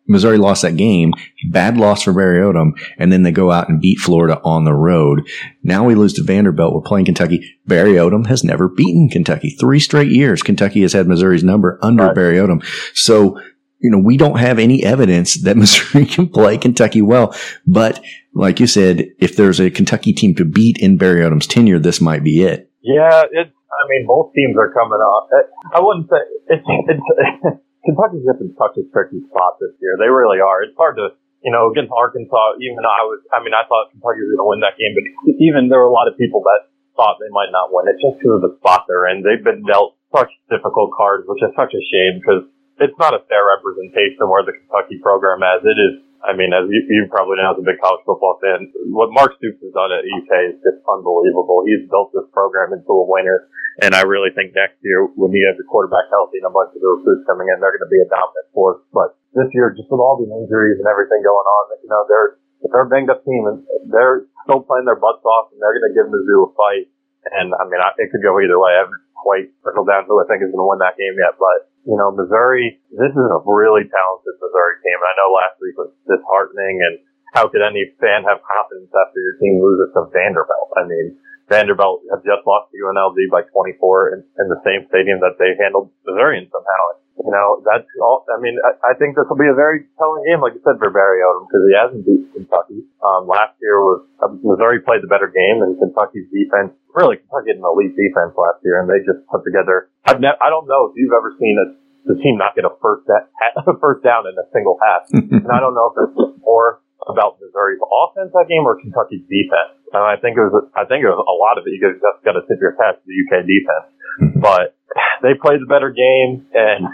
Missouri 0.08 0.38
lost 0.38 0.62
that 0.62 0.78
game, 0.78 1.14
bad 1.50 1.78
loss 1.78 2.04
for 2.04 2.14
Barry 2.14 2.40
Odom, 2.40 2.72
and 2.98 3.12
then 3.12 3.24
they 3.24 3.32
go 3.32 3.52
out 3.52 3.68
and 3.70 3.82
beat 3.82 4.00
Florida 4.00 4.40
on 4.44 4.64
the 4.64 4.74
road. 4.74 5.28
Now 5.64 5.84
we 5.84 5.96
lose 5.96 6.14
to 6.14 6.24
Vanderbilt. 6.24 6.74
We're 6.74 6.82
playing 6.82 7.06
Kentucky. 7.06 7.58
Barry 7.66 7.94
Odom 7.94 8.28
has 8.28 8.44
never 8.44 8.70
beaten 8.70 9.10
Kentucky. 9.10 9.50
Three 9.50 9.80
straight 9.80 10.12
years, 10.12 10.42
Kentucky 10.42 10.82
has 10.84 10.94
had 10.94 11.08
Missouri's 11.08 11.44
number 11.44 11.78
under 11.82 12.06
right. 12.06 12.16
Barry 12.16 12.38
Odom. 12.38 12.64
So 12.94 13.40
you 13.80 13.92
know, 13.92 14.00
we 14.00 14.18
don't 14.18 14.40
have 14.40 14.60
any 14.60 14.84
evidence 14.84 15.42
that 15.44 15.58
Missouri 15.62 16.06
can 16.06 16.28
play 16.30 16.58
Kentucky 16.58 17.02
well. 17.02 17.36
But 17.66 18.04
like 18.34 18.60
you 18.60 18.68
said, 18.68 19.06
if 19.20 19.36
there's 19.36 19.60
a 19.60 19.70
Kentucky 19.70 20.14
team 20.14 20.36
to 20.36 20.46
beat 20.46 20.78
in 20.80 20.98
Barry 20.98 21.22
Odom's 21.22 21.48
tenure, 21.48 21.80
this 21.80 22.02
might 22.02 22.24
be 22.24 22.44
it. 22.44 22.72
Yeah, 22.82 23.24
it's. 23.32 23.52
I 23.68 23.84
mean, 23.90 24.08
both 24.08 24.34
teams 24.34 24.58
are 24.58 24.74
coming 24.74 24.98
off. 24.98 25.30
I 25.76 25.80
wouldn't 25.80 26.10
say 26.10 26.18
it's. 26.50 26.66
it's 26.66 27.62
Kentucky's 27.86 28.28
just 28.28 28.44
in 28.44 28.52
such 28.60 28.76
a 28.76 28.84
tricky 28.92 29.24
spot 29.32 29.64
this 29.64 29.72
year. 29.80 29.96
They 29.96 30.12
really 30.12 30.44
are. 30.44 30.60
It's 30.60 30.76
hard 30.76 31.00
to, 31.00 31.16
you 31.40 31.56
know, 31.56 31.72
against 31.72 31.88
Arkansas. 31.96 32.60
Even 32.60 32.84
I 32.84 33.08
was, 33.08 33.24
I 33.32 33.40
mean, 33.40 33.56
I 33.56 33.64
thought 33.64 33.96
Kentucky 33.96 34.28
was 34.28 34.36
going 34.36 34.44
to 34.44 34.50
win 34.52 34.62
that 34.68 34.76
game, 34.76 34.92
but 34.92 35.08
even 35.40 35.72
there 35.72 35.80
were 35.80 35.88
a 35.88 35.96
lot 35.96 36.12
of 36.12 36.20
people 36.20 36.44
that 36.44 36.68
thought 37.00 37.16
they 37.24 37.32
might 37.32 37.54
not 37.56 37.72
win 37.72 37.88
it 37.88 37.96
just 38.04 38.20
because 38.20 38.42
of 38.42 38.44
the 38.44 38.60
spot 38.60 38.92
they're 38.92 39.08
in. 39.08 39.24
They've 39.24 39.40
been 39.40 39.64
dealt 39.64 39.96
such 40.12 40.28
difficult 40.52 40.92
cards, 41.00 41.24
which 41.32 41.40
is 41.40 41.56
such 41.56 41.72
a 41.72 41.84
shame 41.88 42.20
because 42.20 42.44
it's 42.80 42.98
not 43.02 43.14
a 43.14 43.26
fair 43.26 43.44
representation 43.46 44.22
of 44.22 44.30
where 44.30 44.46
the 44.46 44.54
Kentucky 44.54 45.02
program 45.02 45.42
is. 45.42 45.66
It 45.66 45.80
is 45.80 45.94
I 46.26 46.34
mean, 46.34 46.50
as 46.50 46.66
you, 46.66 46.82
you 46.90 47.06
probably 47.14 47.38
know 47.38 47.54
as 47.54 47.62
a 47.62 47.66
big 47.66 47.78
college 47.78 48.02
football 48.02 48.42
fan, 48.42 48.74
what 48.90 49.14
Mark 49.14 49.38
Stoops 49.38 49.62
has 49.62 49.72
done 49.72 49.94
at 49.94 50.02
UK 50.02 50.32
is 50.52 50.58
just 50.66 50.82
unbelievable. 50.90 51.62
He's 51.64 51.86
built 51.88 52.10
this 52.12 52.26
program 52.34 52.74
into 52.74 52.90
a 52.90 53.06
winner. 53.06 53.48
And 53.86 53.94
I 53.94 54.02
really 54.02 54.34
think 54.34 54.58
next 54.58 54.82
year, 54.82 55.06
when 55.14 55.30
you 55.30 55.46
have 55.46 55.62
the 55.62 55.68
quarterback 55.70 56.10
healthy 56.10 56.42
and 56.42 56.50
a 56.50 56.54
bunch 56.54 56.74
of 56.74 56.82
the 56.82 56.90
recruits 56.90 57.30
coming 57.30 57.46
in, 57.54 57.62
they're 57.62 57.78
going 57.78 57.86
to 57.86 57.94
be 57.94 58.02
a 58.02 58.10
dominant 58.10 58.50
force. 58.50 58.82
But 58.90 59.14
this 59.38 59.48
year, 59.54 59.70
just 59.78 59.88
with 59.94 60.02
all 60.02 60.18
the 60.18 60.26
injuries 60.26 60.82
and 60.82 60.90
everything 60.90 61.22
going 61.22 61.46
on, 61.48 61.64
you 61.86 61.90
know, 61.94 62.02
they're, 62.10 62.42
they're 62.66 62.90
a 62.90 62.92
banged 62.92 63.14
up 63.14 63.22
team 63.22 63.46
and 63.46 63.62
they're 63.94 64.26
still 64.50 64.66
playing 64.66 64.90
their 64.90 64.98
butts 64.98 65.22
off 65.22 65.54
and 65.54 65.62
they're 65.62 65.78
going 65.78 65.86
to 65.86 65.94
give 65.94 66.10
Mizzou 66.10 66.50
a 66.50 66.52
fight. 66.58 66.90
And 67.38 67.54
I 67.54 67.70
mean, 67.70 67.78
I, 67.78 67.94
it 68.02 68.10
could 68.10 68.26
go 68.26 68.42
either 68.42 68.58
way. 68.58 68.74
I 68.74 68.90
haven't 68.90 69.06
quite 69.14 69.54
settled 69.62 69.86
down 69.86 70.10
who 70.10 70.18
I 70.18 70.26
think 70.26 70.42
is 70.42 70.50
going 70.50 70.66
to 70.66 70.70
win 70.74 70.82
that 70.82 70.98
game 70.98 71.14
yet, 71.14 71.38
but 71.38 71.67
you 71.88 71.96
know, 71.96 72.12
Missouri, 72.12 72.84
this 72.91 73.15
is 73.15 73.27
a 73.32 73.39
really 73.48 73.88
talented 73.88 74.36
Missouri 74.44 74.75
team. 74.84 75.00
I 75.00 75.13
know 75.15 75.29
last 75.32 75.56
week 75.63 75.79
was 75.79 75.96
disheartening 76.03 76.84
and 76.84 77.00
how 77.32 77.48
could 77.48 77.63
any 77.63 77.88
fan 78.03 78.27
have 78.27 78.44
confidence 78.44 78.91
after 78.91 79.20
your 79.24 79.39
team 79.39 79.63
loses 79.63 79.96
to 79.96 80.12
Vanderbilt? 80.12 80.75
I 80.75 80.84
mean, 80.84 81.15
Vanderbilt 81.48 82.03
have 82.12 82.27
just 82.27 82.44
lost 82.44 82.72
to 82.72 82.75
UNLV 82.75 83.15
by 83.32 83.48
24 83.56 83.79
in, 84.15 84.20
in 84.20 84.46
the 84.51 84.60
same 84.67 84.84
stadium 84.91 85.24
that 85.24 85.39
they 85.39 85.56
handled 85.56 85.88
Missouri 86.03 86.44
in 86.44 86.51
somehow. 86.51 87.00
You 87.24 87.32
know, 87.34 87.63
that's 87.63 87.88
all, 88.03 88.27
I 88.29 88.38
mean, 88.38 88.60
I, 88.62 88.91
I 88.91 88.94
think 89.00 89.15
this 89.15 89.25
will 89.25 89.39
be 89.39 89.50
a 89.50 89.58
very 89.58 89.88
telling 89.98 90.27
game, 90.27 90.44
like 90.44 90.53
you 90.53 90.63
said, 90.67 90.77
for 90.77 90.91
Barry 90.91 91.24
Odom, 91.24 91.48
because 91.50 91.63
he 91.65 91.74
hasn't 91.74 92.03
beat 92.06 92.24
Kentucky. 92.36 92.84
Um, 93.01 93.25
last 93.25 93.58
year 93.63 93.79
was, 93.82 94.06
uh, 94.22 94.29
Missouri 94.44 94.84
played 94.84 95.01
the 95.01 95.10
better 95.10 95.32
game 95.32 95.65
and 95.65 95.79
Kentucky's 95.79 96.29
defense, 96.29 96.75
really 96.98 97.22
Kentucky 97.22 97.54
had 97.54 97.62
an 97.62 97.68
elite 97.70 97.94
defense 97.94 98.34
last 98.34 98.66
year 98.66 98.82
and 98.82 98.89
they 98.89 99.06
just 99.06 99.22
put 99.30 99.46
together, 99.46 99.94
I've 100.10 100.18
ne- 100.18 100.42
I 100.42 100.50
don't 100.50 100.66
know 100.66 100.89
if 100.89 100.98
you've 100.98 101.13
ever 101.13 101.38
seen 101.38 101.56
a, 101.62 101.66
the 102.10 102.18
team 102.18 102.42
not 102.42 102.58
get 102.58 102.66
a 102.66 102.74
first, 102.82 103.06
da- 103.06 103.30
a 103.70 103.77
first 103.77 104.01
down 104.01 104.25
in 104.25 104.34
a 104.34 104.46
single 104.50 104.82
half. 104.82 105.06
and 105.13 105.46
I 105.54 105.62
don't 105.62 105.77
know 105.77 105.94
if 105.94 105.96
it's 106.01 106.42
more 106.42 106.82
about 107.06 107.39
Missouri's 107.39 107.80
offense 107.80 108.34
that 108.34 108.50
game 108.50 108.66
or 108.66 108.75
Kentucky's 108.82 109.24
defense. 109.30 109.77
And 109.96 110.04
I 110.04 110.20
think 110.20 110.36
it 110.36 110.44
was, 110.44 110.68
I 110.75 110.84
think 110.84 111.06
it 111.06 111.10
was 111.12 111.22
a 111.22 111.38
lot 111.38 111.56
of 111.56 111.63
it. 111.63 111.72
You 111.72 111.80
just 111.80 112.04
got 112.04 112.36
to 112.36 112.44
tip 112.50 112.60
your 112.60 112.75
hat 112.75 113.00
to 113.00 113.04
the 113.08 113.16
UK 113.16 113.48
defense, 113.48 113.88
mm-hmm. 114.20 114.39
but 114.44 114.75
they 115.24 115.38
played 115.38 115.63
the 115.63 115.70
better 115.70 115.94
game 115.94 116.44
and 116.51 116.89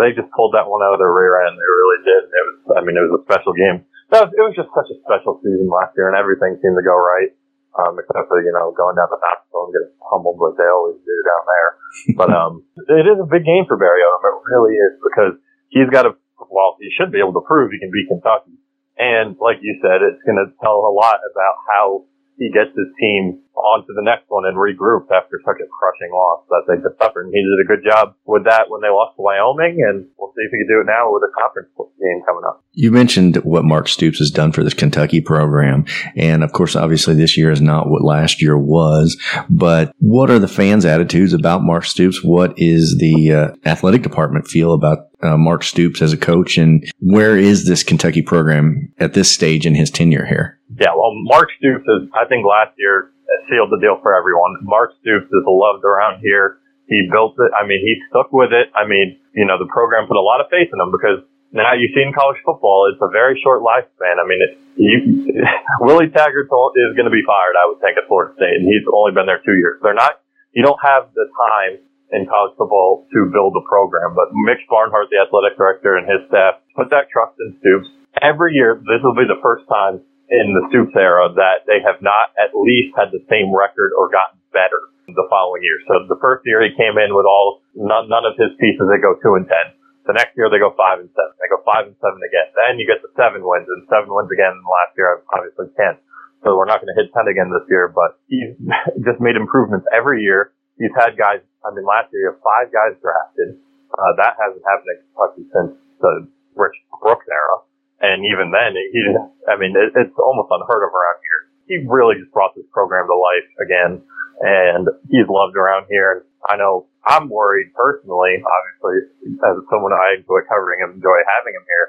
they 0.00 0.14
just 0.16 0.30
pulled 0.34 0.54
that 0.58 0.66
one 0.66 0.82
out 0.82 0.96
of 0.96 1.00
their 1.02 1.12
rear 1.12 1.44
end. 1.46 1.54
They 1.54 1.68
really 1.68 2.00
did. 2.02 2.22
It 2.26 2.44
was, 2.48 2.58
I 2.74 2.80
mean, 2.82 2.96
it 2.98 3.04
was 3.06 3.20
a 3.20 3.24
special 3.26 3.54
game. 3.54 3.86
That 4.10 4.26
was, 4.26 4.30
it 4.32 4.42
was 4.42 4.56
just 4.56 4.72
such 4.72 4.88
a 4.88 4.96
special 5.04 5.38
season 5.44 5.68
last 5.68 5.94
year 5.94 6.08
and 6.08 6.16
everything 6.16 6.56
seemed 6.58 6.78
to 6.80 6.86
go 6.86 6.96
right. 6.96 7.30
Um, 7.78 7.94
except 7.94 8.26
for, 8.26 8.42
you 8.42 8.50
know, 8.50 8.74
going 8.74 8.98
down 8.98 9.06
the 9.06 9.22
Knoxville 9.22 9.70
and 9.70 9.74
getting 9.74 9.94
pummeled 10.02 10.42
like 10.42 10.58
they 10.58 10.66
always 10.66 10.98
do 10.98 11.14
down 11.22 11.44
there. 11.46 11.70
But, 12.18 12.30
um, 12.34 12.52
it 12.90 13.06
is 13.06 13.22
a 13.22 13.28
big 13.30 13.46
game 13.46 13.70
for 13.70 13.78
Barry 13.78 14.02
Odom. 14.02 14.34
It 14.34 14.50
really 14.50 14.74
is 14.74 14.98
because 14.98 15.34
he's 15.70 15.86
got 15.86 16.10
to, 16.10 16.18
well, 16.50 16.74
he 16.82 16.90
should 16.98 17.14
be 17.14 17.22
able 17.22 17.38
to 17.38 17.44
prove 17.46 17.70
he 17.70 17.78
can 17.78 17.94
beat 17.94 18.10
Kentucky. 18.10 18.58
And 18.98 19.38
like 19.38 19.62
you 19.62 19.78
said, 19.78 20.02
it's 20.02 20.18
going 20.26 20.42
to 20.42 20.50
tell 20.58 20.82
a 20.82 20.90
lot 20.90 21.22
about 21.22 21.62
how 21.70 22.02
he 22.34 22.50
gets 22.50 22.74
his 22.74 22.90
team 22.98 23.46
on 23.58 23.86
to 23.86 23.92
the 23.94 24.04
next 24.04 24.26
one 24.28 24.46
and 24.46 24.56
regroups 24.56 25.10
after 25.10 25.40
such 25.44 25.58
a 25.60 25.68
crushing 25.68 26.12
loss 26.12 26.46
that 26.48 26.64
they 26.66 26.76
just 26.80 26.98
suffered. 26.98 27.26
And 27.26 27.34
he 27.34 27.42
did 27.42 27.62
a 27.62 27.68
good 27.68 27.84
job 27.84 28.14
with 28.24 28.44
that 28.44 28.70
when 28.70 28.80
they 28.80 28.88
lost 28.88 29.16
to 29.16 29.22
Wyoming, 29.22 29.82
and 29.82 30.06
we'll 30.18 30.32
see 30.32 30.46
if 30.46 30.50
he 30.50 30.58
can 30.62 30.68
do 30.68 30.80
it 30.80 30.90
now 30.90 31.12
with 31.12 31.22
a 31.26 31.32
conference 31.34 31.68
game 31.76 32.22
coming 32.26 32.44
up. 32.46 32.64
You 32.72 32.92
mentioned 32.92 33.36
what 33.38 33.64
Mark 33.64 33.88
Stoops 33.88 34.18
has 34.18 34.30
done 34.30 34.52
for 34.52 34.62
this 34.62 34.74
Kentucky 34.74 35.20
program, 35.20 35.84
and 36.16 36.44
of 36.44 36.52
course, 36.52 36.76
obviously, 36.76 37.14
this 37.14 37.36
year 37.36 37.50
is 37.50 37.60
not 37.60 37.88
what 37.88 38.02
last 38.02 38.40
year 38.40 38.56
was. 38.56 39.18
But 39.50 39.92
what 39.98 40.30
are 40.30 40.38
the 40.38 40.48
fans' 40.48 40.84
attitudes 40.84 41.32
about 41.32 41.62
Mark 41.62 41.84
Stoops? 41.84 42.22
What 42.22 42.58
is 42.58 42.98
the 42.98 43.32
uh, 43.32 43.68
athletic 43.68 44.02
department 44.02 44.46
feel 44.46 44.72
about 44.72 45.08
uh, 45.22 45.36
Mark 45.36 45.64
Stoops 45.64 46.00
as 46.00 46.12
a 46.12 46.16
coach, 46.16 46.58
and 46.58 46.84
where 47.00 47.36
is 47.36 47.66
this 47.66 47.82
Kentucky 47.82 48.22
program 48.22 48.92
at 48.98 49.14
this 49.14 49.30
stage 49.30 49.66
in 49.66 49.74
his 49.74 49.90
tenure 49.90 50.26
here? 50.26 50.58
Yeah, 50.80 50.94
well, 50.94 51.12
Mark 51.24 51.48
Stoops 51.58 51.84
is, 51.84 52.08
I 52.14 52.28
think 52.28 52.44
last 52.46 52.74
year 52.78 53.10
sealed 53.48 53.72
the 53.72 53.80
deal 53.80 53.98
for 54.00 54.14
everyone. 54.14 54.60
Mark 54.62 54.94
Stoops 55.00 55.28
is 55.28 55.44
loved 55.44 55.84
around 55.84 56.20
here. 56.20 56.60
He 56.88 57.04
built 57.12 57.36
it. 57.36 57.52
I 57.52 57.68
mean, 57.68 57.84
he 57.84 58.00
stuck 58.08 58.32
with 58.32 58.52
it. 58.52 58.72
I 58.72 58.88
mean, 58.88 59.20
you 59.36 59.44
know, 59.44 59.60
the 59.60 59.68
program 59.68 60.08
put 60.08 60.16
a 60.16 60.24
lot 60.24 60.40
of 60.40 60.48
faith 60.48 60.72
in 60.72 60.80
him 60.80 60.88
because 60.88 61.20
now 61.52 61.72
you 61.72 61.88
see 61.92 62.04
in 62.04 62.12
college 62.12 62.40
football, 62.44 62.88
it's 62.92 63.00
a 63.00 63.12
very 63.12 63.36
short 63.40 63.64
lifespan. 63.64 64.20
I 64.20 64.24
mean, 64.24 64.40
it, 64.40 64.52
you, 64.76 64.96
Willie 65.84 66.12
Taggart 66.12 66.48
is 66.48 66.92
going 66.96 67.08
to 67.08 67.12
be 67.12 67.24
fired, 67.24 67.56
I 67.56 67.68
would 67.68 67.80
think, 67.80 67.96
at 67.96 68.08
Florida 68.08 68.36
State, 68.36 68.60
and 68.60 68.68
he's 68.68 68.84
only 68.88 69.12
been 69.12 69.28
there 69.28 69.40
two 69.44 69.56
years. 69.56 69.80
They're 69.80 69.96
not, 69.96 70.20
you 70.52 70.64
don't 70.64 70.80
have 70.80 71.12
the 71.12 71.28
time 71.28 71.80
in 72.12 72.24
college 72.24 72.56
football 72.56 73.04
to 73.12 73.28
build 73.28 73.52
a 73.56 73.64
program, 73.68 74.16
but 74.16 74.32
Mitch 74.48 74.64
Barnhart, 74.68 75.12
the 75.12 75.20
athletic 75.20 75.60
director, 75.60 75.96
and 75.96 76.08
his 76.08 76.24
staff 76.28 76.60
put 76.72 76.88
that 76.88 77.12
trust 77.12 77.36
in 77.40 77.56
Stoops. 77.60 77.88
Every 78.20 78.56
year, 78.56 78.80
this 78.80 79.04
will 79.04 79.16
be 79.16 79.28
the 79.28 79.40
first 79.44 79.68
time 79.68 80.00
in 80.28 80.52
the 80.52 80.64
Stoops 80.68 80.92
era 80.96 81.32
that 81.32 81.64
they 81.64 81.80
have 81.80 82.00
not 82.04 82.36
at 82.36 82.52
least 82.52 82.92
had 82.96 83.08
the 83.12 83.24
same 83.32 83.48
record 83.52 83.96
or 83.96 84.12
gotten 84.12 84.36
better 84.52 84.92
the 85.08 85.28
following 85.32 85.64
year. 85.64 85.80
So 85.88 86.04
the 86.04 86.20
first 86.20 86.44
year 86.44 86.60
he 86.60 86.72
came 86.76 87.00
in 87.00 87.16
with 87.16 87.24
all 87.24 87.64
none, 87.72 88.12
none 88.12 88.28
of 88.28 88.36
his 88.36 88.52
pieces. 88.60 88.84
They 88.84 89.00
go 89.00 89.16
two 89.20 89.40
and 89.40 89.48
ten. 89.48 89.72
The 90.04 90.16
next 90.16 90.36
year 90.36 90.48
they 90.52 90.60
go 90.60 90.72
five 90.76 91.00
and 91.00 91.08
seven. 91.12 91.32
They 91.40 91.48
go 91.48 91.60
five 91.64 91.88
and 91.88 91.96
seven 92.00 92.20
again. 92.20 92.48
Then 92.56 92.76
you 92.80 92.84
get 92.84 93.00
the 93.00 93.12
seven 93.16 93.40
wins 93.44 93.68
and 93.68 93.88
seven 93.88 94.12
wins 94.12 94.28
again. 94.32 94.52
Last 94.64 94.92
year 94.96 95.24
obviously 95.32 95.72
ten. 95.76 95.96
So 96.44 96.56
we're 96.56 96.68
not 96.68 96.84
going 96.84 96.92
to 96.92 96.98
hit 97.00 97.12
ten 97.16 97.28
again 97.28 97.48
this 97.48 97.64
year. 97.72 97.88
But 97.88 98.20
he's 98.28 98.52
just 99.08 99.20
made 99.20 99.36
improvements 99.36 99.88
every 99.92 100.20
year. 100.24 100.52
He's 100.76 100.92
had 100.92 101.16
guys. 101.16 101.40
I 101.64 101.72
mean, 101.72 101.88
last 101.88 102.12
year 102.12 102.28
you 102.28 102.30
have 102.36 102.40
five 102.44 102.68
guys 102.68 102.96
drafted. 103.00 103.60
Uh, 103.92 104.12
that 104.20 104.36
hasn't 104.36 104.62
happened 104.64 104.92
in 104.92 104.98
Kentucky 105.08 105.44
since 105.50 105.72
the 106.04 106.12
Rich 106.54 106.76
Brooks 107.00 107.26
era. 107.26 107.56
And 108.00 108.22
even 108.22 108.54
then, 108.54 108.78
he, 108.78 109.02
I 109.50 109.58
mean, 109.58 109.74
it, 109.74 109.90
it's 109.98 110.18
almost 110.18 110.48
unheard 110.54 110.86
of 110.86 110.94
around 110.94 111.18
here. 111.18 111.40
He 111.66 111.74
really 111.86 112.14
just 112.16 112.32
brought 112.32 112.54
this 112.54 112.64
program 112.72 113.10
to 113.10 113.16
life 113.18 113.48
again, 113.58 114.00
and 114.40 114.86
he's 115.10 115.26
loved 115.28 115.58
around 115.58 115.86
here. 115.90 116.12
And 116.12 116.22
I 116.48 116.56
know 116.56 116.86
I'm 117.04 117.28
worried 117.28 117.74
personally, 117.74 118.38
obviously, 118.38 119.10
as 119.42 119.58
someone 119.68 119.92
I 119.92 120.22
enjoy 120.22 120.46
covering 120.46 120.86
and 120.86 120.94
enjoy 120.94 121.18
having 121.26 121.58
him 121.58 121.66
here, 121.66 121.86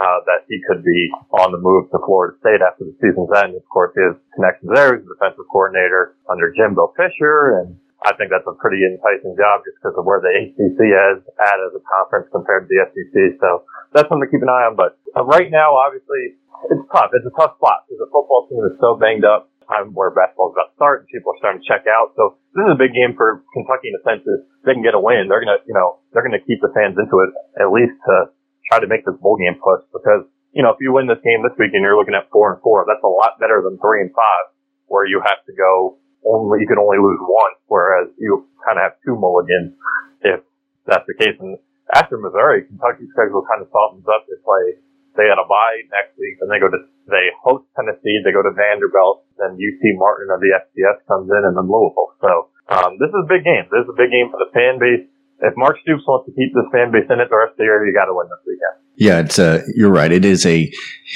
uh, 0.00 0.24
that 0.24 0.48
he 0.48 0.64
could 0.64 0.82
be 0.82 1.12
on 1.36 1.52
the 1.52 1.60
move 1.60 1.90
to 1.92 2.00
Florida 2.08 2.38
State 2.40 2.64
after 2.64 2.88
the 2.88 2.96
season's 3.02 3.28
end. 3.36 3.52
Of 3.54 3.68
course, 3.68 3.92
his 3.92 4.16
connections 4.32 4.72
there. 4.72 4.96
He's 4.96 5.04
the 5.04 5.12
defensive 5.12 5.44
coordinator 5.52 6.16
under 6.24 6.48
Jimbo 6.56 6.96
Fisher, 6.96 7.60
and 7.60 7.76
I 8.00 8.16
think 8.16 8.32
that's 8.32 8.48
a 8.48 8.56
pretty 8.56 8.80
enticing 8.80 9.36
job 9.36 9.60
just 9.68 9.76
because 9.76 9.92
of 10.00 10.08
where 10.08 10.24
the 10.24 10.32
ACC 10.32 10.80
is 10.88 11.20
at 11.36 11.58
as 11.60 11.72
a 11.76 11.82
conference 11.84 12.32
compared 12.32 12.64
to 12.64 12.68
the 12.72 12.80
SEC. 12.88 13.36
So 13.36 13.68
that's 13.92 14.08
something 14.08 14.24
to 14.24 14.32
keep 14.32 14.40
an 14.40 14.48
eye 14.48 14.72
on. 14.72 14.74
But 14.74 14.96
uh, 15.12 15.28
right 15.28 15.52
now, 15.52 15.76
obviously, 15.76 16.40
it's 16.72 16.86
tough. 16.88 17.12
It's 17.12 17.28
a 17.28 17.34
tough 17.36 17.60
spot 17.60 17.84
because 17.84 18.00
the 18.00 18.08
football 18.08 18.48
team 18.48 18.64
is 18.64 18.76
so 18.80 18.96
banged 18.96 19.28
up. 19.28 19.52
Time 19.68 19.94
where 19.94 20.10
basketball's 20.10 20.56
about 20.58 20.74
to 20.74 20.76
start 20.80 20.96
and 21.04 21.06
people 21.14 21.30
are 21.30 21.38
starting 21.38 21.62
to 21.62 21.68
check 21.68 21.86
out. 21.86 22.10
So 22.18 22.42
this 22.58 22.66
is 22.66 22.74
a 22.74 22.80
big 22.80 22.90
game 22.90 23.14
for 23.14 23.46
Kentucky 23.54 23.92
in 23.92 23.94
the 23.94 24.02
sense 24.02 24.26
that 24.26 24.42
they 24.66 24.74
can 24.74 24.82
get 24.82 24.98
a 24.98 25.02
win. 25.02 25.30
They're 25.30 25.38
gonna, 25.38 25.62
you 25.62 25.76
know, 25.78 26.02
they're 26.10 26.26
gonna 26.26 26.42
keep 26.42 26.58
the 26.58 26.74
fans 26.74 26.98
into 26.98 27.22
it 27.22 27.30
at 27.54 27.70
least 27.70 27.94
to 28.10 28.34
try 28.66 28.82
to 28.82 28.90
make 28.90 29.06
this 29.06 29.14
bowl 29.22 29.38
game 29.38 29.62
push 29.62 29.86
because 29.94 30.26
you 30.50 30.66
know 30.66 30.74
if 30.74 30.82
you 30.82 30.90
win 30.90 31.06
this 31.06 31.22
game 31.22 31.46
this 31.46 31.54
week 31.54 31.70
and 31.70 31.86
you're 31.86 31.94
looking 31.94 32.18
at 32.18 32.26
four 32.34 32.50
and 32.50 32.58
four, 32.66 32.82
that's 32.82 33.04
a 33.06 33.14
lot 33.14 33.38
better 33.38 33.62
than 33.62 33.78
three 33.78 34.02
and 34.02 34.10
five 34.10 34.50
where 34.90 35.06
you 35.06 35.22
have 35.22 35.38
to 35.46 35.54
go 35.54 35.99
only 36.26 36.60
you 36.60 36.68
can 36.68 36.78
only 36.78 36.98
lose 36.98 37.20
one, 37.20 37.52
whereas 37.66 38.12
you 38.18 38.46
kind 38.64 38.78
of 38.78 38.82
have 38.90 38.96
two 39.04 39.16
mulligans 39.16 39.76
if 40.20 40.40
that's 40.86 41.06
the 41.08 41.16
case. 41.16 41.36
And 41.40 41.56
after 41.94 42.18
Missouri, 42.18 42.68
Kentucky's 42.68 43.10
schedule 43.12 43.44
kind 43.46 43.62
of 43.64 43.68
softens 43.72 44.06
up. 44.06 44.28
They 44.28 44.38
play 44.44 44.80
they 45.18 45.26
had 45.26 45.42
a 45.42 45.48
bye 45.48 45.82
next 45.90 46.14
week, 46.18 46.38
and 46.40 46.46
they 46.46 46.62
go 46.62 46.70
to 46.70 46.80
they 47.10 47.34
host 47.42 47.66
Tennessee, 47.74 48.22
they 48.22 48.30
go 48.30 48.46
to 48.46 48.54
Vanderbilt, 48.54 49.26
then 49.34 49.58
UT 49.58 49.82
Martin 49.98 50.30
of 50.30 50.38
the 50.38 50.54
FCS 50.54 51.02
comes 51.10 51.26
in, 51.26 51.42
and 51.42 51.58
then 51.58 51.66
Louisville. 51.66 52.14
So 52.22 52.54
um, 52.70 53.02
this 53.02 53.10
is 53.10 53.20
a 53.26 53.28
big 53.28 53.42
game. 53.42 53.66
This 53.66 53.82
is 53.82 53.90
a 53.90 53.98
big 53.98 54.14
game 54.14 54.30
for 54.30 54.38
the 54.38 54.50
fan 54.54 54.78
base. 54.78 55.10
If 55.42 55.54
Mark 55.56 55.76
Stoops 55.82 56.04
wants 56.06 56.26
to 56.28 56.32
keep 56.32 56.52
this 56.54 56.66
fan 56.72 56.92
base 56.92 57.06
in 57.08 57.20
it 57.20 57.28
the 57.30 57.36
rest 57.36 57.52
of 57.52 57.56
the 57.58 57.64
year, 57.64 57.84
you 57.86 57.94
got 57.94 58.06
to 58.06 58.14
win 58.14 58.26
this 58.28 58.44
weekend. 58.46 58.76
Yeah, 58.96 59.20
it's 59.20 59.38
uh, 59.38 59.62
you're 59.74 59.90
right. 59.90 60.12
It 60.12 60.26
is 60.26 60.44
a 60.44 60.70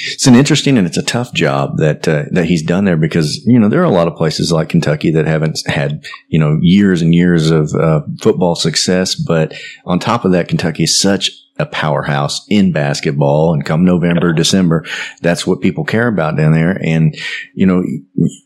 it's 0.07 0.25
an 0.25 0.33
interesting 0.33 0.77
and 0.77 0.87
it's 0.87 0.97
a 0.97 1.03
tough 1.03 1.33
job 1.33 1.77
that 1.77 2.07
uh, 2.07 2.25
that 2.31 2.45
he's 2.45 2.63
done 2.63 2.85
there 2.85 2.97
because 2.97 3.45
you 3.45 3.59
know 3.59 3.69
there 3.69 3.81
are 3.81 3.83
a 3.83 3.91
lot 3.91 4.07
of 4.07 4.15
places 4.15 4.51
like 4.51 4.69
Kentucky 4.69 5.11
that 5.11 5.27
haven't 5.27 5.59
had 5.67 6.03
you 6.27 6.39
know 6.39 6.57
years 6.61 7.03
and 7.03 7.13
years 7.13 7.51
of 7.51 7.71
uh, 7.75 8.01
football 8.21 8.55
success, 8.55 9.13
but 9.13 9.53
on 9.85 9.99
top 9.99 10.25
of 10.25 10.31
that, 10.31 10.47
Kentucky 10.47 10.83
is 10.83 10.99
such 10.99 11.29
a 11.57 11.65
powerhouse 11.65 12.45
in 12.49 12.71
basketball. 12.71 13.53
And 13.53 13.65
come 13.65 13.85
November, 13.85 14.33
December, 14.33 14.85
that's 15.21 15.47
what 15.47 15.61
people 15.61 15.85
care 15.85 16.07
about 16.07 16.35
down 16.35 16.51
there. 16.51 16.77
And, 16.83 17.15
you 17.53 17.65
know, 17.65 17.83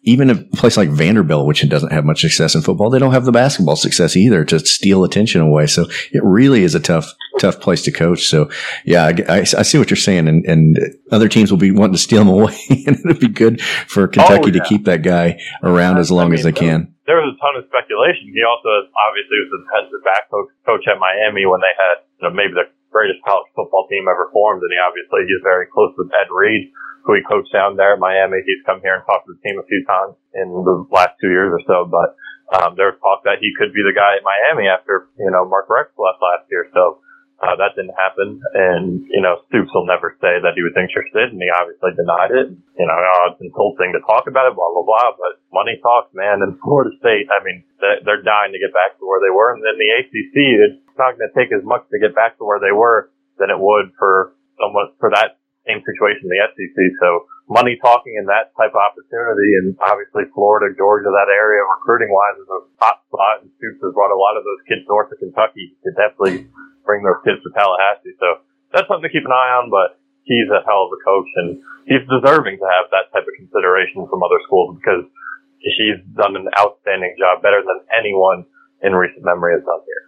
even 0.04 0.30
a 0.30 0.36
place 0.36 0.78
like 0.78 0.89
Vanderbilt, 0.89 1.48
which 1.48 1.67
doesn't 1.67 1.91
have 1.91 2.06
much 2.06 2.22
success 2.22 2.54
in 2.54 2.62
football, 2.62 2.89
they 2.89 3.00
don't 3.00 3.13
have 3.13 3.26
the 3.26 3.32
basketball 3.32 3.76
success 3.76 4.15
either 4.15 4.45
to 4.45 4.60
steal 4.60 5.04
attention 5.04 5.41
away. 5.41 5.65
So 5.65 5.88
it 6.12 6.22
really 6.24 6.63
is 6.63 6.76
a 6.76 6.80
tough, 6.80 7.13
tough 7.39 7.60
place 7.60 7.82
to 7.84 7.91
coach. 7.91 8.26
So 8.26 8.50
yeah, 8.86 9.06
I, 9.06 9.38
I, 9.38 9.39
I 9.39 9.63
see 9.63 9.80
what 9.80 9.89
you're 9.89 9.98
saying. 9.98 10.28
And, 10.28 10.45
and 10.45 10.78
other 11.12 11.30
teams 11.30 11.52
will 11.52 11.58
be 11.58 11.72
wanting 11.72 11.93
to 11.93 12.00
steal 12.00 12.24
them 12.24 12.30
away. 12.34 12.58
and 12.69 12.98
it'd 13.06 13.19
be 13.19 13.28
good 13.28 13.62
for 13.62 14.04
oh, 14.04 14.08
Kentucky 14.08 14.52
oh, 14.52 14.54
yeah. 14.54 14.63
to 14.63 14.69
keep 14.69 14.86
that 14.86 15.02
guy 15.02 15.39
around 15.63 15.98
as 15.98 16.12
long 16.12 16.28
I 16.28 16.30
mean, 16.30 16.39
as 16.39 16.43
they 16.43 16.52
can. 16.52 16.93
There 17.08 17.17
was 17.17 17.34
a 17.34 17.38
ton 17.41 17.58
of 17.58 17.65
speculation. 17.65 18.30
He 18.30 18.45
also 18.45 18.69
obviously 18.69 19.41
was 19.41 19.50
the 19.50 19.62
defensive 19.65 20.04
back 20.06 20.30
coach, 20.30 20.54
coach 20.62 20.86
at 20.86 21.02
Miami 21.02 21.50
when 21.50 21.58
they 21.58 21.74
had, 21.74 22.06
you 22.22 22.30
know, 22.30 22.34
maybe 22.38 22.54
the 22.54 22.69
greatest 22.89 23.21
college 23.25 23.49
football 23.56 23.88
team 23.88 24.10
ever 24.10 24.30
formed. 24.34 24.62
And 24.62 24.71
he 24.73 24.80
obviously 24.82 25.25
he's 25.25 25.45
very 25.45 25.65
close 25.69 25.93
with 25.97 26.13
Ed 26.13 26.30
Reed, 26.30 26.69
who 27.06 27.15
he 27.15 27.23
coached 27.25 27.54
down 27.54 27.78
there 27.78 27.95
at 27.95 28.02
Miami. 28.02 28.41
He's 28.45 28.65
come 28.65 28.82
here 28.82 28.97
and 28.97 29.06
talked 29.06 29.30
to 29.30 29.34
the 29.34 29.43
team 29.45 29.58
a 29.58 29.69
few 29.69 29.82
times 29.86 30.17
in 30.36 30.47
the 30.52 30.86
last 30.89 31.17
two 31.21 31.32
years 31.32 31.54
or 31.54 31.63
so. 31.65 31.88
But 31.88 32.17
um, 32.49 32.73
there's 32.75 32.97
talk 32.99 33.23
that 33.30 33.41
he 33.41 33.54
could 33.54 33.73
be 33.73 33.86
the 33.86 33.93
guy 33.93 34.17
at 34.17 34.25
Miami 34.25 34.67
after 34.67 35.10
you 35.17 35.30
know 35.30 35.45
Mark 35.45 35.69
Richt 35.69 35.93
left 35.97 36.21
last 36.21 36.49
year. 36.49 36.67
So 36.73 37.02
uh, 37.39 37.56
that 37.56 37.71
didn't 37.75 37.95
happen. 37.95 38.43
And, 38.52 39.08
you 39.08 39.23
know, 39.23 39.39
Stoops 39.47 39.71
will 39.71 39.88
never 39.88 40.12
say 40.19 40.43
that 40.43 40.60
he 40.60 40.63
was 40.63 40.75
interested 40.75 41.32
and 41.32 41.39
he 41.39 41.47
obviously 41.47 41.95
denied 41.95 42.36
it. 42.36 42.52
You 42.52 42.86
know, 42.88 42.99
oh, 42.99 43.32
it's 43.32 43.39
insulting 43.39 43.95
to 43.95 44.04
talk 44.04 44.28
about 44.28 44.52
it, 44.52 44.60
blah, 44.60 44.67
blah, 44.75 44.84
blah. 44.84 45.15
But 45.15 45.39
money 45.56 45.80
talks, 45.80 46.12
man. 46.12 46.43
And 46.43 46.60
Florida 46.60 46.91
State, 46.99 47.32
I 47.32 47.39
mean, 47.47 47.63
they're 47.80 48.28
dying 48.28 48.52
to 48.52 48.60
get 48.60 48.75
back 48.75 48.99
to 48.99 49.08
where 49.08 49.23
they 49.23 49.32
were. 49.32 49.56
And 49.56 49.63
then 49.63 49.80
the 49.80 49.91
ACC, 50.04 50.36
it's 50.67 50.84
not 50.99 51.15
going 51.15 51.25
to 51.25 51.33
take 51.33 51.55
as 51.55 51.63
much 51.63 51.88
to 51.89 51.97
get 51.97 52.13
back 52.13 52.38
to 52.38 52.43
where 52.43 52.59
they 52.59 52.75
were 52.75 53.09
than 53.39 53.49
it 53.49 53.57
would 53.57 53.95
for 53.95 54.35
someone, 54.59 54.91
for 54.99 55.09
that 55.15 55.39
same 55.63 55.79
situation 55.88 56.27
in 56.27 56.31
the 56.35 56.43
SEC. 56.51 56.77
So 56.99 57.25
money 57.49 57.79
talking 57.81 58.19
in 58.19 58.29
that 58.29 58.53
type 58.53 58.75
of 58.75 58.81
opportunity. 58.83 59.57
And 59.63 59.73
obviously 59.81 60.29
Florida, 60.35 60.75
Georgia, 60.77 61.09
that 61.09 61.31
area 61.31 61.63
recruiting 61.65 62.12
wise 62.13 62.38
is 62.38 62.49
a 62.51 62.59
hot 62.77 63.01
spot. 63.09 63.35
And 63.41 63.49
Stoops 63.57 63.81
has 63.81 63.95
brought 63.95 64.13
a 64.13 64.19
lot 64.19 64.38
of 64.38 64.45
those 64.45 64.62
kids 64.69 64.85
north 64.85 65.09
of 65.09 65.17
Kentucky 65.17 65.73
to 65.81 65.89
definitely 65.97 66.51
bring 66.83 67.01
those 67.01 67.19
kids 67.25 67.41
to 67.41 67.49
Tallahassee. 67.55 68.15
So 68.21 68.45
that's 68.75 68.85
something 68.85 69.07
to 69.07 69.13
keep 69.13 69.25
an 69.25 69.33
eye 69.33 69.51
on, 69.57 69.73
but 69.73 69.97
he's 70.29 70.47
a 70.53 70.62
hell 70.67 70.85
of 70.85 70.93
a 70.93 71.01
coach 71.01 71.29
and 71.41 71.57
he's 71.89 72.05
deserving 72.05 72.62
to 72.62 72.67
have 72.69 72.93
that 72.93 73.09
type 73.09 73.25
of 73.25 73.33
consideration 73.33 74.05
from 74.05 74.21
other 74.21 74.38
schools 74.45 74.77
because 74.77 75.09
he's 75.57 75.99
done 76.13 76.38
an 76.38 76.47
outstanding 76.53 77.17
job, 77.17 77.41
better 77.41 77.65
than 77.65 77.81
anyone 77.89 78.45
in 78.82 78.94
recent 78.94 79.24
memory 79.24 79.56
is 79.56 79.63
not 79.65 79.82
here. 79.86 80.00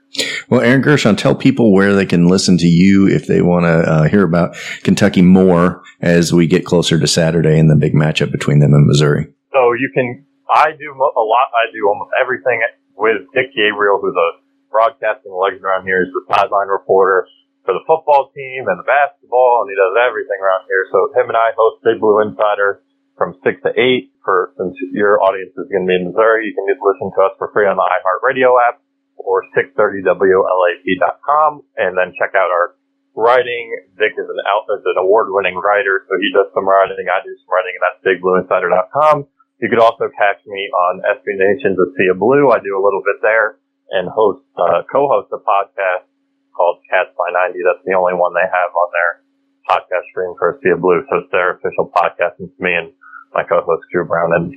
Well, 0.49 0.61
Aaron 0.61 0.81
Gershon, 0.81 1.15
tell 1.15 1.35
people 1.35 1.71
where 1.71 1.93
they 1.93 2.05
can 2.05 2.27
listen 2.27 2.57
to 2.57 2.67
you 2.67 3.07
if 3.07 3.27
they 3.27 3.41
want 3.41 3.63
to 3.63 3.77
uh, 3.87 4.03
hear 4.09 4.23
about 4.23 4.55
Kentucky 4.83 5.21
more 5.21 5.81
as 6.01 6.33
we 6.33 6.47
get 6.47 6.65
closer 6.65 6.99
to 6.99 7.07
Saturday 7.07 7.57
and 7.57 7.69
the 7.69 7.75
big 7.75 7.93
matchup 7.93 8.31
between 8.31 8.59
them 8.59 8.73
and 8.73 8.85
Missouri. 8.85 9.31
So 9.53 9.71
you 9.73 9.89
can, 9.93 10.25
I 10.49 10.71
do 10.71 10.91
a 10.91 11.23
lot. 11.23 11.47
I 11.55 11.71
do 11.71 11.87
almost 11.87 12.11
everything 12.21 12.59
with 12.95 13.23
Dick 13.33 13.55
Gabriel, 13.55 13.99
who's 14.01 14.15
a 14.15 14.43
broadcasting 14.69 15.31
legend 15.31 15.63
around 15.63 15.85
here. 15.87 16.03
He's 16.03 16.13
the 16.13 16.35
sideline 16.35 16.67
reporter 16.67 17.27
for 17.63 17.73
the 17.73 17.83
football 17.87 18.31
team 18.35 18.67
and 18.67 18.79
the 18.79 18.87
basketball, 18.87 19.63
and 19.63 19.71
he 19.71 19.75
does 19.79 19.95
everything 19.95 20.39
around 20.41 20.67
here. 20.67 20.83
So 20.91 21.11
him 21.15 21.29
and 21.31 21.37
I 21.37 21.55
host 21.55 21.83
Big 21.83 21.99
Blue 21.99 22.19
Insider 22.21 22.83
from 23.17 23.39
six 23.43 23.61
to 23.63 23.71
eight. 23.79 24.10
For 24.23 24.53
since 24.57 24.77
your 24.93 25.17
audience 25.21 25.49
is 25.57 25.65
going 25.73 25.85
to 25.85 25.89
be 25.89 25.97
in 25.97 26.13
Missouri, 26.13 26.45
you 26.45 26.53
can 26.53 26.69
just 26.69 26.81
listen 26.81 27.09
to 27.09 27.21
us 27.25 27.33
for 27.41 27.49
free 27.53 27.65
on 27.65 27.77
the 27.77 27.87
iHeartRadio 27.87 28.53
app 28.61 28.81
or 29.17 29.45
630WLAP.com, 29.57 31.51
and 31.77 31.97
then 31.97 32.13
check 32.17 32.33
out 32.37 32.49
our 32.53 32.77
writing. 33.17 33.73
Dick 33.97 34.13
is 34.17 34.29
an 34.29 34.37
is 34.37 34.85
an 34.85 34.97
award-winning 34.97 35.57
writer, 35.57 36.05
so 36.05 36.17
he 36.21 36.29
does 36.33 36.53
some 36.53 36.69
writing. 36.69 36.97
I 37.09 37.21
do 37.25 37.33
some 37.41 37.49
writing, 37.49 37.73
and 37.77 37.83
that's 37.85 38.01
BigBlueInsider.com. 38.05 39.27
You 39.61 39.69
could 39.69 39.81
also 39.81 40.09
catch 40.17 40.41
me 40.49 40.69
on 40.73 41.05
SB 41.05 41.37
Nations 41.37 41.77
of 41.77 41.93
Sea 41.93 42.09
of 42.09 42.17
Blue. 42.17 42.49
I 42.49 42.57
do 42.57 42.73
a 42.73 42.81
little 42.81 43.05
bit 43.05 43.21
there 43.21 43.61
and 43.93 44.09
host, 44.09 44.41
uh, 44.57 44.81
co-host 44.89 45.29
a 45.29 45.37
podcast 45.37 46.09
called 46.55 46.81
Cats 46.89 47.13
by 47.13 47.29
90. 47.29 47.61
That's 47.61 47.85
the 47.85 47.93
only 47.93 48.17
one 48.17 48.33
they 48.33 48.47
have 48.47 48.71
on 48.73 48.89
their 48.89 49.21
podcast 49.69 50.09
stream 50.09 50.33
for 50.39 50.57
Sea 50.63 50.73
of 50.73 50.81
Blue. 50.81 51.05
So 51.09 51.21
it's 51.21 51.31
their 51.31 51.61
official 51.61 51.93
podcast. 51.93 52.41
And 52.41 52.49
it's 52.49 52.59
me 52.59 52.73
and 52.73 52.89
my 53.33 53.43
co-host 53.43 53.83
Drew 53.91 54.05
Brown. 54.05 54.31
And 54.35 54.53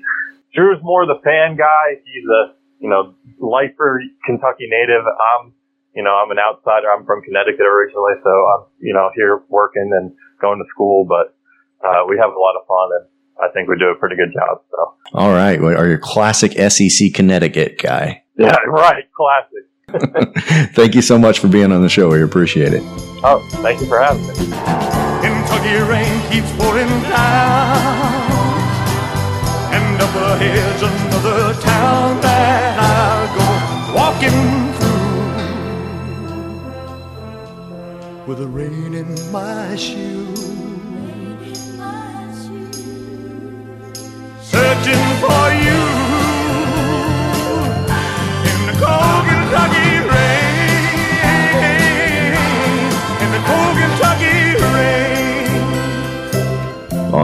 Drew's 0.55 0.83
more 0.83 1.07
the 1.07 1.21
fan 1.25 1.57
guy. 1.57 2.01
He's 2.05 2.27
a, 2.29 2.55
you 2.81 2.89
know, 2.89 3.15
lifer 3.39 4.01
Kentucky 4.25 4.67
native. 4.69 5.05
I'm, 5.07 5.53
you 5.95 6.03
know, 6.03 6.15
I'm 6.15 6.31
an 6.31 6.39
outsider. 6.39 6.91
I'm 6.91 7.07
from 7.07 7.23
Connecticut 7.23 7.67
originally. 7.67 8.15
So 8.23 8.31
I'm, 8.31 8.63
you 8.81 8.95
know, 8.95 9.11
here 9.15 9.43
working 9.49 9.91
and 9.95 10.13
going 10.41 10.59
to 10.59 10.69
school, 10.71 11.07
but, 11.07 11.37
uh, 11.87 12.05
we 12.09 12.17
have 12.19 12.31
a 12.31 12.39
lot 12.39 12.57
of 12.57 12.67
fun 12.67 12.89
and 13.01 13.07
I 13.43 13.53
think 13.53 13.69
we 13.69 13.77
do 13.79 13.87
a 13.87 13.95
pretty 13.97 14.17
good 14.17 14.33
job. 14.33 14.63
So. 14.71 14.95
All 15.13 15.33
right. 15.33 15.61
Well, 15.61 15.77
are 15.77 15.89
you 15.89 15.99
classic 15.99 16.53
SEC 16.53 17.13
Connecticut 17.15 17.79
guy? 17.79 18.23
Yeah, 18.39 18.57
right. 18.69 19.05
Classic. 19.13 19.65
thank 20.75 20.95
you 20.95 21.03
so 21.03 21.19
much 21.19 21.39
for 21.39 21.49
being 21.49 21.73
on 21.73 21.83
the 21.83 21.89
show. 21.89 22.09
We 22.09 22.23
appreciate 22.23 22.73
it. 22.73 22.83
Oh, 23.23 23.47
thank 23.63 23.81
you 23.81 23.87
for 23.87 24.01
having 24.01 24.27
me. 24.27 24.35
Kentucky 25.23 25.75
rain 25.91 26.31
keeps 26.31 26.51
pouring 26.57 26.89
down, 26.89 28.14
up 30.17 30.41
ahead's 30.41 30.83
another 30.83 31.55
town 31.61 32.21
that 32.21 32.79
I'll 32.79 33.29
go 33.39 33.49
walking 33.99 34.73
through 34.75 35.15
with 38.27 38.39
the 38.39 38.47
rain 38.47 38.95
in 38.95 39.33
my 39.33 39.77
shoe. 39.77 40.35
Searching 44.43 45.05
for 45.21 45.53
you. 45.65 46.04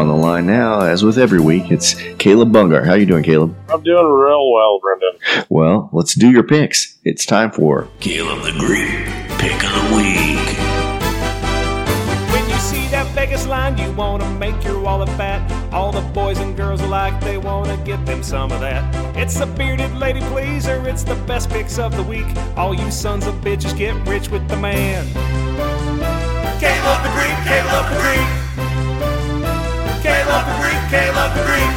On 0.01 0.09
the 0.09 0.15
line 0.15 0.47
now, 0.47 0.81
as 0.81 1.05
with 1.05 1.19
every 1.19 1.41
week, 1.41 1.71
it's 1.71 1.93
Caleb 2.17 2.51
Bungar. 2.51 2.87
How 2.87 2.95
you 2.95 3.05
doing, 3.05 3.23
Caleb? 3.23 3.55
I'm 3.69 3.83
doing 3.83 4.03
real 4.03 4.51
well, 4.51 4.81
Brendan. 4.81 5.45
Well, 5.51 5.91
let's 5.93 6.15
do 6.15 6.31
your 6.31 6.43
picks. 6.43 6.97
It's 7.05 7.27
time 7.27 7.51
for 7.51 7.87
Caleb 8.01 8.43
the 8.45 8.59
Greek 8.59 8.89
Pick 9.39 9.63
of 9.63 9.71
the 9.75 9.95
Week. 9.95 10.57
When 12.33 12.49
you 12.49 12.57
see 12.61 12.87
that 12.89 13.13
Vegas 13.15 13.47
line, 13.47 13.77
you 13.77 13.93
want 13.93 14.23
to 14.23 14.31
make 14.39 14.65
your 14.65 14.81
wallet 14.81 15.11
fat. 15.11 15.53
All 15.71 15.93
the 15.93 16.01
boys 16.15 16.39
and 16.39 16.57
girls 16.57 16.81
alike, 16.81 17.21
they 17.21 17.37
want 17.37 17.69
to 17.69 17.77
get 17.85 18.07
them 18.07 18.23
some 18.23 18.53
of 18.53 18.61
that. 18.61 19.19
It's 19.19 19.39
the 19.39 19.45
bearded 19.45 19.95
lady 19.97 20.21
pleaser, 20.21 20.83
it's 20.89 21.05
the 21.05 21.17
best 21.27 21.51
picks 21.51 21.79
of 21.79 21.95
the 21.95 22.03
week. 22.03 22.25
All 22.57 22.73
you 22.73 22.91
sons 22.91 23.27
of 23.27 23.35
bitches 23.43 23.77
get 23.77 23.93
rich 24.09 24.31
with 24.31 24.49
the 24.49 24.57
man. 24.57 25.05
Caleb 26.59 27.03
the 27.03 27.11
Greek, 27.11 27.37
Caleb 27.45 27.93
the 27.93 28.01
Greek. 28.01 28.70
Caleb 30.31 30.47
the 30.47 30.55
Greek, 30.63 30.79
Caleb 30.91 31.35
the 31.35 31.43
Greek. 31.45 31.71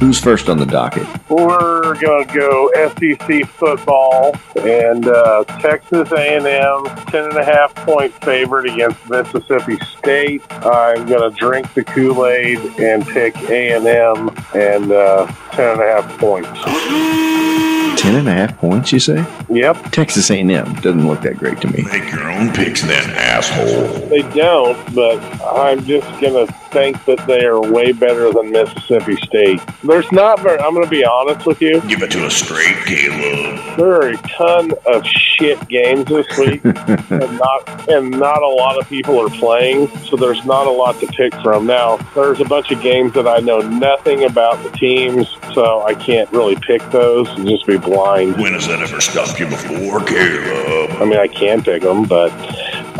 Who's 0.00 0.20
first 0.20 0.50
on 0.50 0.58
the 0.58 0.66
docket? 0.66 1.06
We're 1.30 1.94
gonna 1.94 2.26
go 2.26 2.70
SEC 2.74 3.46
football 3.48 4.36
and 4.60 5.08
uh, 5.08 5.44
Texas 5.60 6.12
A&M 6.12 6.84
ten 7.06 7.24
and 7.24 7.38
a 7.38 7.44
half 7.44 7.74
point 7.74 8.12
favorite 8.22 8.70
against 8.70 9.08
Mississippi 9.08 9.78
State. 9.98 10.42
I'm 10.50 11.06
gonna 11.06 11.30
drink 11.30 11.72
the 11.72 11.84
Kool 11.84 12.26
Aid 12.26 12.58
and 12.78 13.06
pick 13.06 13.34
A&M 13.48 14.30
and 14.54 14.92
uh, 14.92 15.26
ten 15.52 15.70
and 15.72 15.80
a 15.80 15.86
half 15.86 16.18
points. 16.18 17.67
Ten 17.98 18.14
and 18.14 18.28
a 18.28 18.32
half 18.32 18.56
points, 18.58 18.92
you 18.92 19.00
say? 19.00 19.26
Yep. 19.50 19.90
Texas 19.90 20.30
A&M 20.30 20.48
doesn't 20.76 21.06
look 21.08 21.20
that 21.22 21.36
great 21.36 21.60
to 21.62 21.66
me. 21.66 21.82
Make 21.82 22.12
your 22.12 22.30
own 22.30 22.52
picks, 22.52 22.80
then, 22.82 23.10
asshole. 23.10 24.08
They 24.08 24.22
don't, 24.22 24.94
but 24.94 25.18
I'm 25.44 25.84
just 25.84 26.06
gonna 26.20 26.46
think 26.70 27.04
that 27.06 27.26
they 27.26 27.44
are 27.44 27.60
way 27.60 27.90
better 27.90 28.32
than 28.32 28.52
Mississippi 28.52 29.16
State. 29.16 29.60
There's 29.82 30.10
not 30.12 30.38
very. 30.40 30.60
I'm 30.60 30.74
gonna 30.74 30.86
be 30.86 31.04
honest 31.04 31.44
with 31.44 31.60
you. 31.60 31.80
Give 31.88 32.02
it 32.02 32.12
to 32.12 32.24
us 32.24 32.34
straight, 32.36 32.76
Caleb. 32.86 33.47
There 33.78 33.92
are 33.92 34.08
a 34.08 34.16
ton 34.16 34.72
of 34.86 35.06
shit 35.06 35.68
games 35.68 36.06
this 36.06 36.26
week, 36.36 36.64
and 36.64 37.38
not 37.38 37.88
and 37.88 38.10
not 38.10 38.42
a 38.42 38.48
lot 38.48 38.76
of 38.76 38.88
people 38.88 39.20
are 39.20 39.30
playing, 39.30 39.86
so 39.98 40.16
there's 40.16 40.44
not 40.44 40.66
a 40.66 40.70
lot 40.70 40.98
to 40.98 41.06
pick 41.06 41.32
from. 41.44 41.66
Now, 41.66 41.98
there's 42.16 42.40
a 42.40 42.44
bunch 42.44 42.72
of 42.72 42.82
games 42.82 43.12
that 43.12 43.28
I 43.28 43.38
know 43.38 43.60
nothing 43.60 44.24
about 44.24 44.60
the 44.64 44.70
teams, 44.76 45.28
so 45.54 45.82
I 45.82 45.94
can't 45.94 46.28
really 46.32 46.56
pick 46.56 46.82
those 46.90 47.28
and 47.38 47.48
just 47.48 47.68
be 47.68 47.78
blind. 47.78 48.36
When 48.38 48.54
has 48.54 48.66
that 48.66 48.80
ever 48.80 49.00
stopped 49.00 49.38
you 49.38 49.46
before, 49.46 50.02
Caleb? 50.02 51.00
I 51.00 51.04
mean, 51.04 51.20
I 51.20 51.28
can 51.28 51.62
pick 51.62 51.82
them, 51.82 52.02
but 52.02 52.32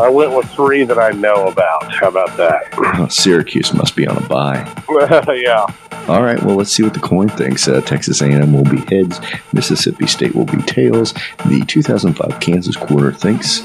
I 0.01 0.09
went 0.09 0.35
with 0.35 0.49
three 0.51 0.83
that 0.85 0.97
I 0.97 1.11
know 1.11 1.47
about. 1.47 1.93
How 1.93 2.07
about 2.07 2.35
that? 2.37 3.07
Syracuse 3.11 3.73
must 3.73 3.95
be 3.95 4.07
on 4.07 4.17
a 4.17 4.27
bye. 4.27 4.65
yeah. 5.35 5.65
All 6.07 6.23
right, 6.23 6.41
well, 6.41 6.55
let's 6.55 6.71
see 6.71 6.83
what 6.83 6.93
the 6.93 6.99
coin 6.99 7.29
thinks. 7.29 7.67
Uh, 7.67 7.81
Texas 7.81 8.21
A&M 8.21 8.53
will 8.53 8.63
be 8.63 8.79
heads. 8.95 9.19
Mississippi 9.53 10.07
State 10.07 10.33
will 10.33 10.45
be 10.45 10.61
tails. 10.63 11.13
The 11.45 11.63
2005 11.67 12.39
Kansas 12.39 12.75
quarter 12.75 13.11
thinks 13.11 13.61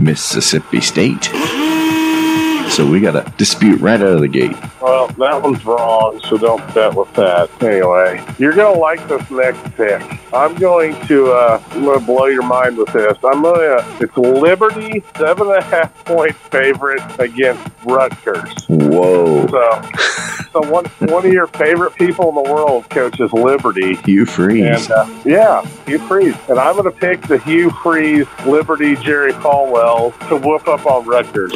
Mississippi 0.00 0.80
State. 0.80 1.30
So 2.74 2.84
we 2.84 2.98
got 2.98 3.14
a 3.14 3.32
dispute 3.36 3.80
right 3.80 4.00
out 4.00 4.08
of 4.08 4.20
the 4.20 4.26
gate. 4.26 4.56
Well, 4.82 5.06
that 5.06 5.40
one's 5.40 5.64
wrong, 5.64 6.20
so 6.24 6.36
don't 6.36 6.74
bet 6.74 6.92
with 6.92 7.12
that. 7.14 7.48
Anyway, 7.62 8.20
you're 8.36 8.52
gonna 8.52 8.76
like 8.76 9.06
this 9.06 9.30
next 9.30 9.62
pick. 9.76 10.02
I'm 10.34 10.56
going 10.56 10.94
to 11.06 11.30
uh, 11.30 11.62
I'm 11.70 11.84
gonna 11.84 12.04
blow 12.04 12.26
your 12.26 12.42
mind 12.42 12.76
with 12.76 12.92
this. 12.92 13.16
I'm 13.22 13.42
gonna 13.42 13.76
it's 14.00 14.16
Liberty 14.16 15.04
seven 15.16 15.46
and 15.46 15.58
a 15.58 15.62
half 15.62 16.04
point 16.04 16.34
favorite 16.34 17.00
against 17.20 17.64
Rutgers. 17.84 18.52
Whoa. 18.68 19.46
So 19.46 19.82
so 20.52 20.68
one 20.68 20.86
one 21.12 21.24
of 21.24 21.32
your 21.32 21.46
favorite 21.46 21.94
people 21.94 22.28
in 22.30 22.34
the 22.34 22.52
world 22.52 22.90
coaches 22.90 23.32
Liberty. 23.32 23.94
Hugh 24.04 24.26
Freeze. 24.26 24.90
And 24.90 24.90
uh, 24.90 25.22
yeah, 25.24 25.64
Hugh 25.86 26.00
Freeze. 26.08 26.34
And 26.48 26.58
I'm 26.58 26.74
going 26.76 26.92
to 26.92 26.98
pick 26.98 27.22
the 27.22 27.38
Hugh 27.38 27.70
Freeze 27.70 28.26
Liberty 28.46 28.96
Jerry 28.96 29.32
Falwell 29.32 30.16
to 30.28 30.36
whoop 30.36 30.66
up 30.68 30.86
on 30.86 31.06
Rutgers. 31.06 31.52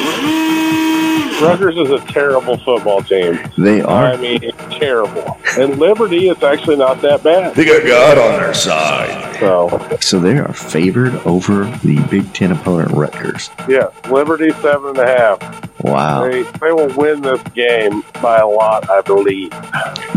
Rutgers 1.41 1.77
is 1.77 1.89
a 1.89 1.99
terrible 2.07 2.57
football 2.57 3.01
team. 3.01 3.39
They 3.57 3.81
are. 3.81 4.05
I 4.05 4.17
mean, 4.17 4.39
terrible. 4.71 5.37
And 5.57 5.77
Liberty 5.79 6.29
is 6.29 6.41
actually 6.43 6.77
not 6.77 7.01
that 7.01 7.23
bad. 7.23 7.55
They 7.55 7.65
got 7.65 7.85
God 7.85 8.17
on 8.17 8.39
their 8.39 8.53
side. 8.53 9.28
So, 9.39 9.97
So 10.01 10.19
they 10.19 10.37
are 10.37 10.53
favored 10.53 11.15
over 11.25 11.65
the 11.83 12.05
Big 12.09 12.31
Ten 12.33 12.51
opponent 12.51 12.91
Rutgers. 12.91 13.49
yeah, 13.67 13.87
Liberty 14.09 14.49
seven 14.61 14.89
and 14.89 14.97
a 14.97 15.05
half. 15.07 15.69
Wow. 15.83 16.23
They, 16.29 16.43
they 16.43 16.71
will 16.73 16.93
win 16.97 17.21
this 17.21 17.41
game 17.53 18.03
by 18.21 18.39
a 18.39 18.47
lot, 18.47 18.89
I 18.89 18.99
believe. 18.99 19.53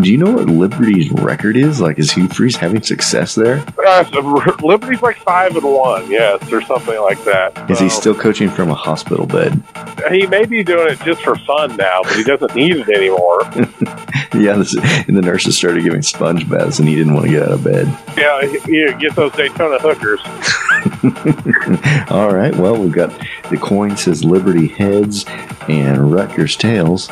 Do 0.00 0.11
you 0.11 0.18
know 0.18 0.32
what 0.32 0.46
Liberty's 0.46 1.08
record 1.12 1.56
is? 1.56 1.80
Like, 1.80 2.00
is 2.00 2.11
Hugh 2.11 2.26
Freeze 2.28 2.56
having 2.56 2.82
success 2.82 3.37
there? 3.37 3.64
Uh, 3.78 4.56
Liberty's 4.61 5.02
like 5.02 5.18
five 5.18 5.54
and 5.54 5.62
one, 5.64 6.11
yes, 6.11 6.52
or 6.52 6.62
something 6.62 7.00
like 7.02 7.22
that. 7.24 7.70
Is 7.70 7.78
he 7.78 7.88
still 7.88 8.14
coaching 8.14 8.50
from 8.50 8.70
a 8.70 8.74
hospital 8.74 9.24
bed? 9.24 9.62
He 10.11 10.26
may 10.26 10.46
be 10.46 10.64
doing 10.64 10.88
it 10.94 11.00
just 11.02 11.22
for 11.22 11.37
fun 11.37 11.76
now, 11.76 12.02
but 12.02 12.16
he 12.16 12.24
doesn't 12.24 12.56
need 12.56 12.76
it 12.76 12.88
anymore. 12.88 13.42
Yeah, 14.35 14.54
this, 14.56 14.74
and 14.74 15.14
the 15.14 15.20
nurses 15.20 15.58
started 15.58 15.85
giving 15.85 16.00
sponge 16.00 16.48
baths, 16.48 16.78
and 16.78 16.88
he 16.88 16.94
didn't 16.96 17.12
want 17.12 17.26
to 17.26 17.32
get 17.32 17.42
out 17.42 17.50
of 17.52 17.62
bed. 17.62 17.87
yeah, 18.16 18.40
you 18.66 18.96
get 18.98 19.12
those 19.14 19.33
Daytona 19.33 19.79
hookers. 19.81 20.20
All 22.11 22.35
right, 22.35 22.55
well, 22.57 22.77
we've 22.77 22.92
got 22.92 23.11
the 23.51 23.57
coin 23.57 23.96
says 23.96 24.25
Liberty 24.25 24.68
heads 24.68 25.25
and 25.68 26.12
Rutgers 26.12 26.57
tails. 26.57 27.09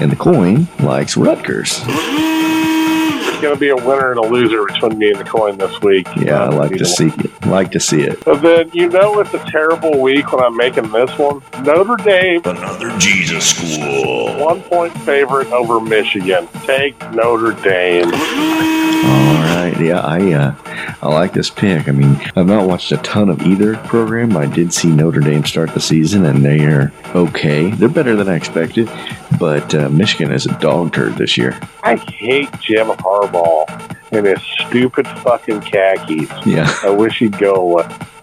And 0.00 0.12
the 0.12 0.16
coin 0.16 0.68
likes 0.80 1.16
Rutgers. 1.16 1.80
It's 1.84 3.40
going 3.42 3.54
to 3.54 3.60
be 3.60 3.68
a 3.68 3.76
winner 3.76 4.10
and 4.10 4.18
a 4.18 4.26
loser 4.26 4.64
between 4.66 4.98
me 4.98 5.10
and 5.10 5.18
the 5.20 5.24
coin 5.24 5.58
this 5.58 5.80
week. 5.80 6.08
Yeah, 6.16 6.42
I 6.44 6.48
like 6.48 6.76
to 6.78 6.84
see 6.84 7.08
it. 7.08 7.46
Like 7.46 7.70
to 7.72 7.80
see 7.80 8.02
it. 8.02 8.24
But 8.24 8.42
then 8.42 8.70
you 8.72 8.88
know 8.88 9.20
it's 9.20 9.32
a 9.34 9.38
terrible 9.50 10.00
week 10.00 10.32
when 10.32 10.42
I'm 10.44 10.56
making 10.56 10.90
this 10.90 11.16
one. 11.18 11.40
Notre 11.62 11.96
Dame, 12.02 12.42
Another 12.44 12.96
Jesus 12.98 13.50
school. 13.50 14.36
one 14.44 14.60
point 14.62 14.92
favorite 15.02 15.48
over 15.52 15.80
Michigan. 15.80 16.48
Take 16.64 16.98
Notre 17.12 17.52
Dame. 17.62 18.06
All 18.06 18.10
right, 18.10 19.37
yeah, 19.78 20.00
I 20.00 20.32
uh, 20.32 20.54
I 21.02 21.08
like 21.08 21.32
this 21.32 21.50
pick. 21.50 21.88
I 21.88 21.92
mean, 21.92 22.16
I've 22.36 22.46
not 22.46 22.66
watched 22.66 22.92
a 22.92 22.96
ton 22.98 23.28
of 23.28 23.42
either 23.42 23.76
program. 23.76 24.36
I 24.36 24.46
did 24.46 24.72
see 24.72 24.88
Notre 24.88 25.20
Dame 25.20 25.44
start 25.44 25.72
the 25.74 25.80
season, 25.80 26.24
and 26.24 26.44
they 26.44 26.64
are 26.66 26.92
okay. 27.14 27.70
They're 27.70 27.88
better 27.88 28.16
than 28.16 28.28
I 28.28 28.34
expected, 28.34 28.90
but 29.38 29.74
uh, 29.74 29.88
Michigan 29.88 30.32
is 30.32 30.46
a 30.46 30.58
dog 30.58 30.92
turd 30.92 31.14
this 31.14 31.36
year. 31.36 31.58
I 31.82 31.96
hate 31.96 32.50
Jim 32.60 32.88
Harbaugh 32.88 33.96
and 34.12 34.26
his 34.26 34.40
stupid 34.66 35.06
fucking 35.06 35.60
khakis. 35.60 36.30
Yeah. 36.46 36.72
I 36.82 36.90
wish 36.90 37.18
he'd 37.18 37.38
go 37.38 37.54
away. 37.54 37.88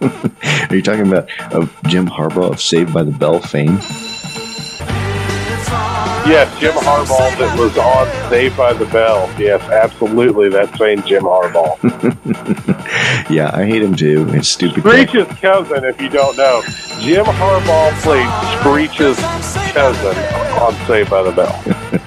Are 0.70 0.74
you 0.74 0.82
talking 0.82 1.06
about 1.06 1.28
uh, 1.52 1.66
Jim 1.86 2.06
Harbaugh 2.06 2.52
of 2.52 2.60
Saved 2.60 2.92
by 2.92 3.02
the 3.02 3.12
Bell 3.12 3.40
fame? 3.40 3.78
Yes, 6.28 6.58
Jim 6.58 6.72
Harbaugh 6.72 7.38
that 7.38 7.58
was 7.58 7.78
on 7.78 8.30
Saved 8.30 8.56
by 8.56 8.72
the 8.72 8.86
Bell. 8.86 9.32
Yes, 9.38 9.62
absolutely. 9.70 10.48
That 10.48 10.76
same 10.76 11.02
Jim 11.02 11.22
Harbaugh. 11.22 11.78
yeah, 13.30 13.50
I 13.54 13.64
hate 13.64 13.82
him 13.82 13.94
too. 13.94 14.24
His 14.26 14.48
stupid. 14.48 14.80
Screech's 14.80 15.40
cousin, 15.40 15.84
if 15.84 16.00
you 16.00 16.08
don't 16.08 16.36
know. 16.36 16.62
Jim 17.00 17.24
Harbaugh 17.26 17.92
played 18.02 18.28
Screech's 18.58 19.18
cousin 19.72 20.16
on 20.60 20.74
Saved 20.86 21.10
by 21.10 21.22
the 21.22 21.32
Bell. 21.32 21.62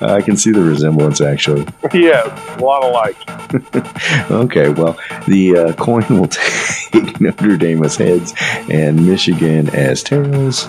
I 0.00 0.22
can 0.22 0.36
see 0.36 0.52
the 0.52 0.62
resemblance 0.62 1.20
actually. 1.20 1.66
yes, 1.92 2.26
a 2.56 2.64
lot 2.64 2.84
of 2.84 2.92
like. 2.92 4.30
Okay, 4.30 4.68
well, 4.68 4.98
the 5.26 5.56
uh, 5.56 5.72
coin 5.74 6.04
will 6.08 6.28
take 6.28 7.20
Notre 7.20 7.56
Dame 7.56 7.84
as 7.84 7.96
heads 7.96 8.34
and 8.70 9.06
Michigan 9.06 9.68
as 9.70 10.02
tails. 10.02 10.68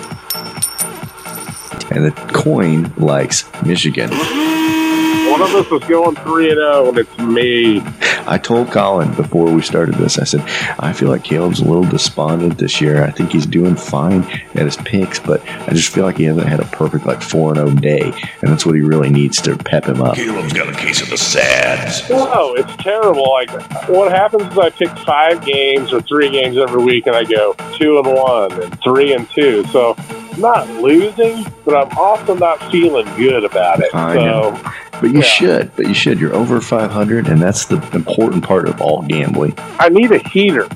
And 1.98 2.06
the 2.06 2.12
coin 2.32 2.94
likes 2.96 3.44
Michigan. 3.66 4.12
One 4.12 5.42
of 5.42 5.50
us 5.56 5.72
is 5.72 5.90
going 5.90 6.16
3 6.16 6.50
and 6.52 6.58
0, 6.58 6.90
and 6.90 6.98
it's 7.00 7.18
me. 7.18 7.82
I 8.28 8.38
told 8.38 8.70
Colin 8.72 9.14
before 9.16 9.52
we 9.52 9.64
started 9.64 9.96
this, 9.96 10.20
I 10.20 10.26
said, 10.26 10.42
I 10.80 10.94
feel 10.94 11.10
like 11.10 11.24
Caleb's 11.24 11.60
a 11.60 11.66
little 11.66 11.90
despondent 11.90 12.60
this 12.60 12.80
year. 12.80 13.04
I 13.04 13.10
think 13.10 13.32
he's 13.32 13.48
doing 13.48 13.76
fine 13.76 14.24
at 14.54 14.66
his 14.66 14.78
picks, 14.78 15.18
but 15.18 15.42
I 15.50 15.72
just 15.72 15.92
feel 15.92 16.04
like 16.04 16.18
he 16.18 16.26
hasn't 16.26 16.48
had 16.48 16.60
a 16.60 16.66
perfect, 16.66 17.08
like, 17.08 17.24
4 17.24 17.56
0 17.56 17.72
day. 17.72 18.14
And 18.42 18.52
that's 18.52 18.64
what 18.64 18.76
he 18.76 18.82
really 18.82 19.10
needs 19.10 19.42
to 19.42 19.58
pep 19.58 19.86
him 19.86 20.02
up. 20.04 20.16
Caleb's 20.18 20.54
got 20.54 20.70
a 20.70 20.78
case 20.78 21.02
of 21.02 21.10
the 21.10 21.18
sads. 21.18 22.08
No, 22.10 22.54
it's 22.54 22.76
terrible. 22.78 23.32
Like 23.32 23.50
what 23.90 24.12
happens 24.12 24.44
is 24.52 24.58
I 24.58 24.70
pick 24.70 24.90
five 25.00 25.44
games 25.44 25.92
or 25.92 26.02
three 26.02 26.30
games 26.30 26.58
every 26.58 26.84
week, 26.84 27.08
and 27.08 27.16
I 27.16 27.24
go 27.24 27.56
two 27.76 27.98
and 27.98 28.08
one 28.08 28.52
and 28.62 28.82
three 28.84 29.14
and 29.14 29.28
two. 29.32 29.64
So 29.66 29.96
I'm 29.98 30.27
not 30.38 30.68
losing, 30.70 31.46
but 31.66 31.76
I'm 31.76 31.98
also 31.98 32.36
not 32.36 32.72
feeling 32.72 33.06
good 33.16 33.44
about 33.44 33.80
it. 33.80 33.94
I 33.94 34.16
so 34.16 34.26
know. 34.26 34.72
But 35.00 35.12
you 35.12 35.20
yeah. 35.20 35.22
should. 35.22 35.76
But 35.76 35.88
you 35.88 35.94
should. 35.94 36.20
You're 36.20 36.34
over 36.34 36.60
500, 36.60 37.28
and 37.28 37.42
that's 37.42 37.66
the 37.66 37.78
important 37.94 38.44
part 38.44 38.68
of 38.68 38.82
all 38.82 39.04
gambling. 39.04 39.54
I 39.80 39.90
need 39.90 40.12
a 40.12 40.18
heater. 40.18 40.68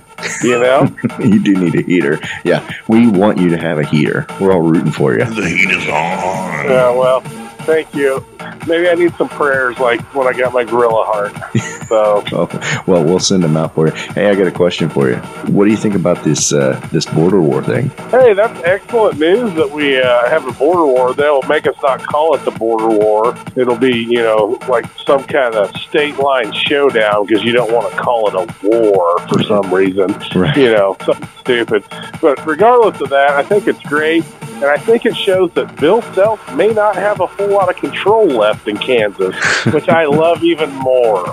You 0.43 0.59
know, 0.59 0.95
you 1.19 1.41
do 1.43 1.55
need 1.55 1.75
a 1.75 1.81
heater. 1.81 2.19
Yeah, 2.43 2.69
we 2.87 3.07
want 3.07 3.39
you 3.39 3.49
to 3.49 3.57
have 3.57 3.79
a 3.79 3.83
heater. 3.83 4.27
We're 4.39 4.53
all 4.53 4.61
rooting 4.61 4.91
for 4.91 5.13
you. 5.13 5.25
The 5.25 5.49
heat 5.49 5.71
is 5.71 5.87
on. 5.87 6.65
yeah. 6.65 6.91
Well, 6.91 7.23
thank 7.71 7.95
you. 7.95 8.23
Maybe 8.67 8.89
I 8.89 8.95
need 8.95 9.13
some 9.15 9.29
prayers, 9.29 9.79
like 9.79 10.01
when 10.13 10.27
I 10.27 10.37
got 10.37 10.53
my 10.53 10.63
gorilla 10.65 11.05
heart. 11.05 11.33
So 11.87 12.23
well, 12.87 13.03
we'll 13.03 13.19
send 13.19 13.43
them 13.43 13.55
out 13.55 13.75
for 13.75 13.87
you. 13.87 13.93
Hey, 13.93 14.29
I 14.29 14.35
got 14.35 14.47
a 14.47 14.51
question 14.51 14.89
for 14.89 15.09
you. 15.09 15.15
What 15.47 15.65
do 15.65 15.71
you 15.71 15.77
think 15.77 15.95
about 15.95 16.23
this 16.23 16.51
uh, 16.51 16.79
this 16.91 17.05
border 17.05 17.41
war 17.41 17.63
thing? 17.63 17.89
Hey, 18.09 18.33
that's 18.33 18.59
excellent 18.63 19.19
news 19.19 19.53
that 19.55 19.71
we 19.71 20.01
uh, 20.01 20.29
have 20.29 20.45
a 20.47 20.51
border 20.53 20.85
war. 20.85 21.13
They'll 21.13 21.41
make 21.43 21.65
us 21.65 21.75
not 21.81 22.01
call 22.03 22.35
it 22.35 22.43
the 22.43 22.51
border 22.51 22.89
war. 22.89 23.35
It'll 23.55 23.77
be, 23.77 23.97
you 23.97 24.21
know, 24.21 24.59
like 24.67 24.85
some 25.05 25.23
kind 25.23 25.55
of 25.55 25.75
state 25.77 26.17
line 26.17 26.51
showdown 26.51 27.25
because 27.25 27.43
you 27.43 27.53
don't 27.53 27.71
want 27.71 27.91
to 27.91 27.97
call 27.97 28.27
it 28.27 28.33
a 28.33 28.67
war 28.67 29.19
for 29.27 29.41
some 29.43 29.73
reason. 29.73 30.07
Right. 30.35 30.57
You 30.57 30.73
know, 30.73 30.97
something 31.05 31.27
stupid. 31.39 31.83
But 32.21 32.45
regardless 32.45 32.99
of 33.01 33.09
that, 33.09 33.31
I 33.31 33.43
think 33.43 33.67
it's 33.67 33.81
great. 33.83 34.25
And 34.61 34.69
I 34.69 34.77
think 34.77 35.07
it 35.07 35.17
shows 35.17 35.51
that 35.53 35.75
Bill 35.77 36.03
Self 36.13 36.53
may 36.53 36.67
not 36.67 36.95
have 36.95 37.19
a 37.19 37.25
whole 37.25 37.49
lot 37.49 37.67
of 37.67 37.77
control 37.77 38.27
left 38.27 38.67
in 38.67 38.77
Kansas, 38.77 39.35
which 39.73 39.89
I 39.89 40.05
love 40.05 40.43
even 40.43 40.69
more. 40.75 41.31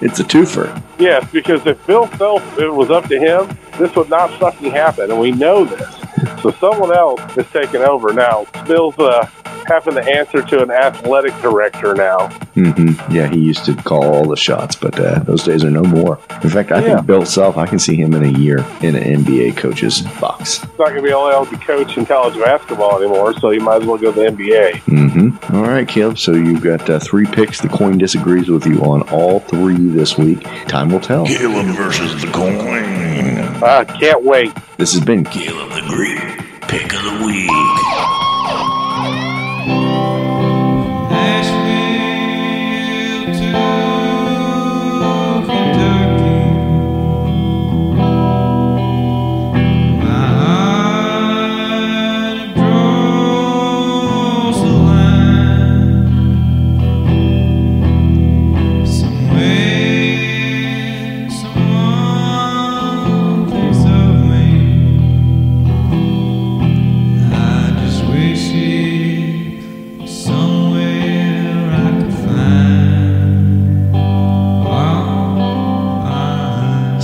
It's 0.00 0.18
a 0.18 0.24
twofer. 0.24 0.82
Yes, 0.98 1.30
because 1.30 1.64
if 1.66 1.86
Bill 1.86 2.08
Self 2.16 2.42
it 2.58 2.68
was 2.68 2.90
up 2.90 3.06
to 3.06 3.18
him, 3.18 3.56
this 3.78 3.94
would 3.94 4.10
not 4.10 4.32
fucking 4.40 4.72
happen, 4.72 5.12
and 5.12 5.20
we 5.20 5.30
know 5.30 5.64
this. 5.64 6.03
So 6.42 6.50
someone 6.52 6.94
else 6.94 7.20
is 7.36 7.46
taking 7.52 7.80
over 7.82 8.12
now. 8.12 8.46
Bill's 8.66 8.98
uh, 8.98 9.26
having 9.66 9.94
to 9.94 10.02
answer 10.02 10.42
to 10.42 10.62
an 10.62 10.70
athletic 10.70 11.32
director 11.40 11.94
now. 11.94 12.28
hmm 12.54 12.92
Yeah, 13.10 13.26
he 13.28 13.38
used 13.38 13.64
to 13.64 13.74
call 13.74 14.04
all 14.04 14.26
the 14.28 14.36
shots, 14.36 14.76
but 14.76 14.98
uh, 15.00 15.20
those 15.20 15.42
days 15.42 15.64
are 15.64 15.70
no 15.70 15.82
more. 15.82 16.18
In 16.42 16.50
fact, 16.50 16.70
I 16.70 16.80
Yeah. 16.80 16.96
think 16.96 17.06
Bill 17.06 17.24
Self, 17.24 17.56
I 17.56 17.66
can 17.66 17.78
see 17.78 17.96
him 17.96 18.12
in 18.14 18.22
a 18.24 18.28
year 18.38 18.58
in 18.82 18.94
an 18.94 19.24
NBA 19.24 19.56
coach's 19.56 20.02
box. 20.20 20.58
He's 20.58 20.68
not 20.78 20.88
going 20.90 20.96
to 20.96 21.02
be 21.02 21.10
allowed 21.10 21.48
to 21.48 21.56
coach 21.56 21.96
in 21.96 22.04
college 22.04 22.34
basketball 22.38 22.98
anymore, 23.02 23.32
so 23.40 23.48
he 23.50 23.58
might 23.58 23.80
as 23.80 23.86
well 23.86 23.96
go 23.96 24.12
to 24.12 24.20
the 24.20 24.26
NBA. 24.30 24.80
hmm 24.80 25.56
All 25.56 25.62
right, 25.62 25.88
Caleb. 25.88 26.18
So 26.18 26.32
you've 26.32 26.62
got 26.62 26.88
uh, 26.90 26.98
three 27.00 27.26
picks. 27.26 27.60
The 27.60 27.68
coin 27.68 27.96
disagrees 27.98 28.48
with 28.50 28.66
you 28.66 28.80
on 28.82 29.02
all 29.10 29.40
three 29.40 29.88
this 29.88 30.18
week. 30.18 30.42
Time 30.68 30.90
will 30.90 31.00
tell. 31.00 31.26
Caleb 31.26 31.66
versus 31.74 32.20
the 32.20 32.30
coin. 32.30 32.54
I 33.64 33.84
can't 33.84 34.22
wait. 34.22 34.52
This 34.76 34.92
has 34.92 35.02
been 35.02 35.24
Caleb 35.24 35.70
the 35.70 35.82
Greek. 35.88 36.20
Pick 36.68 36.92
of 36.92 37.02
the 37.02 37.24
week. 37.24 38.23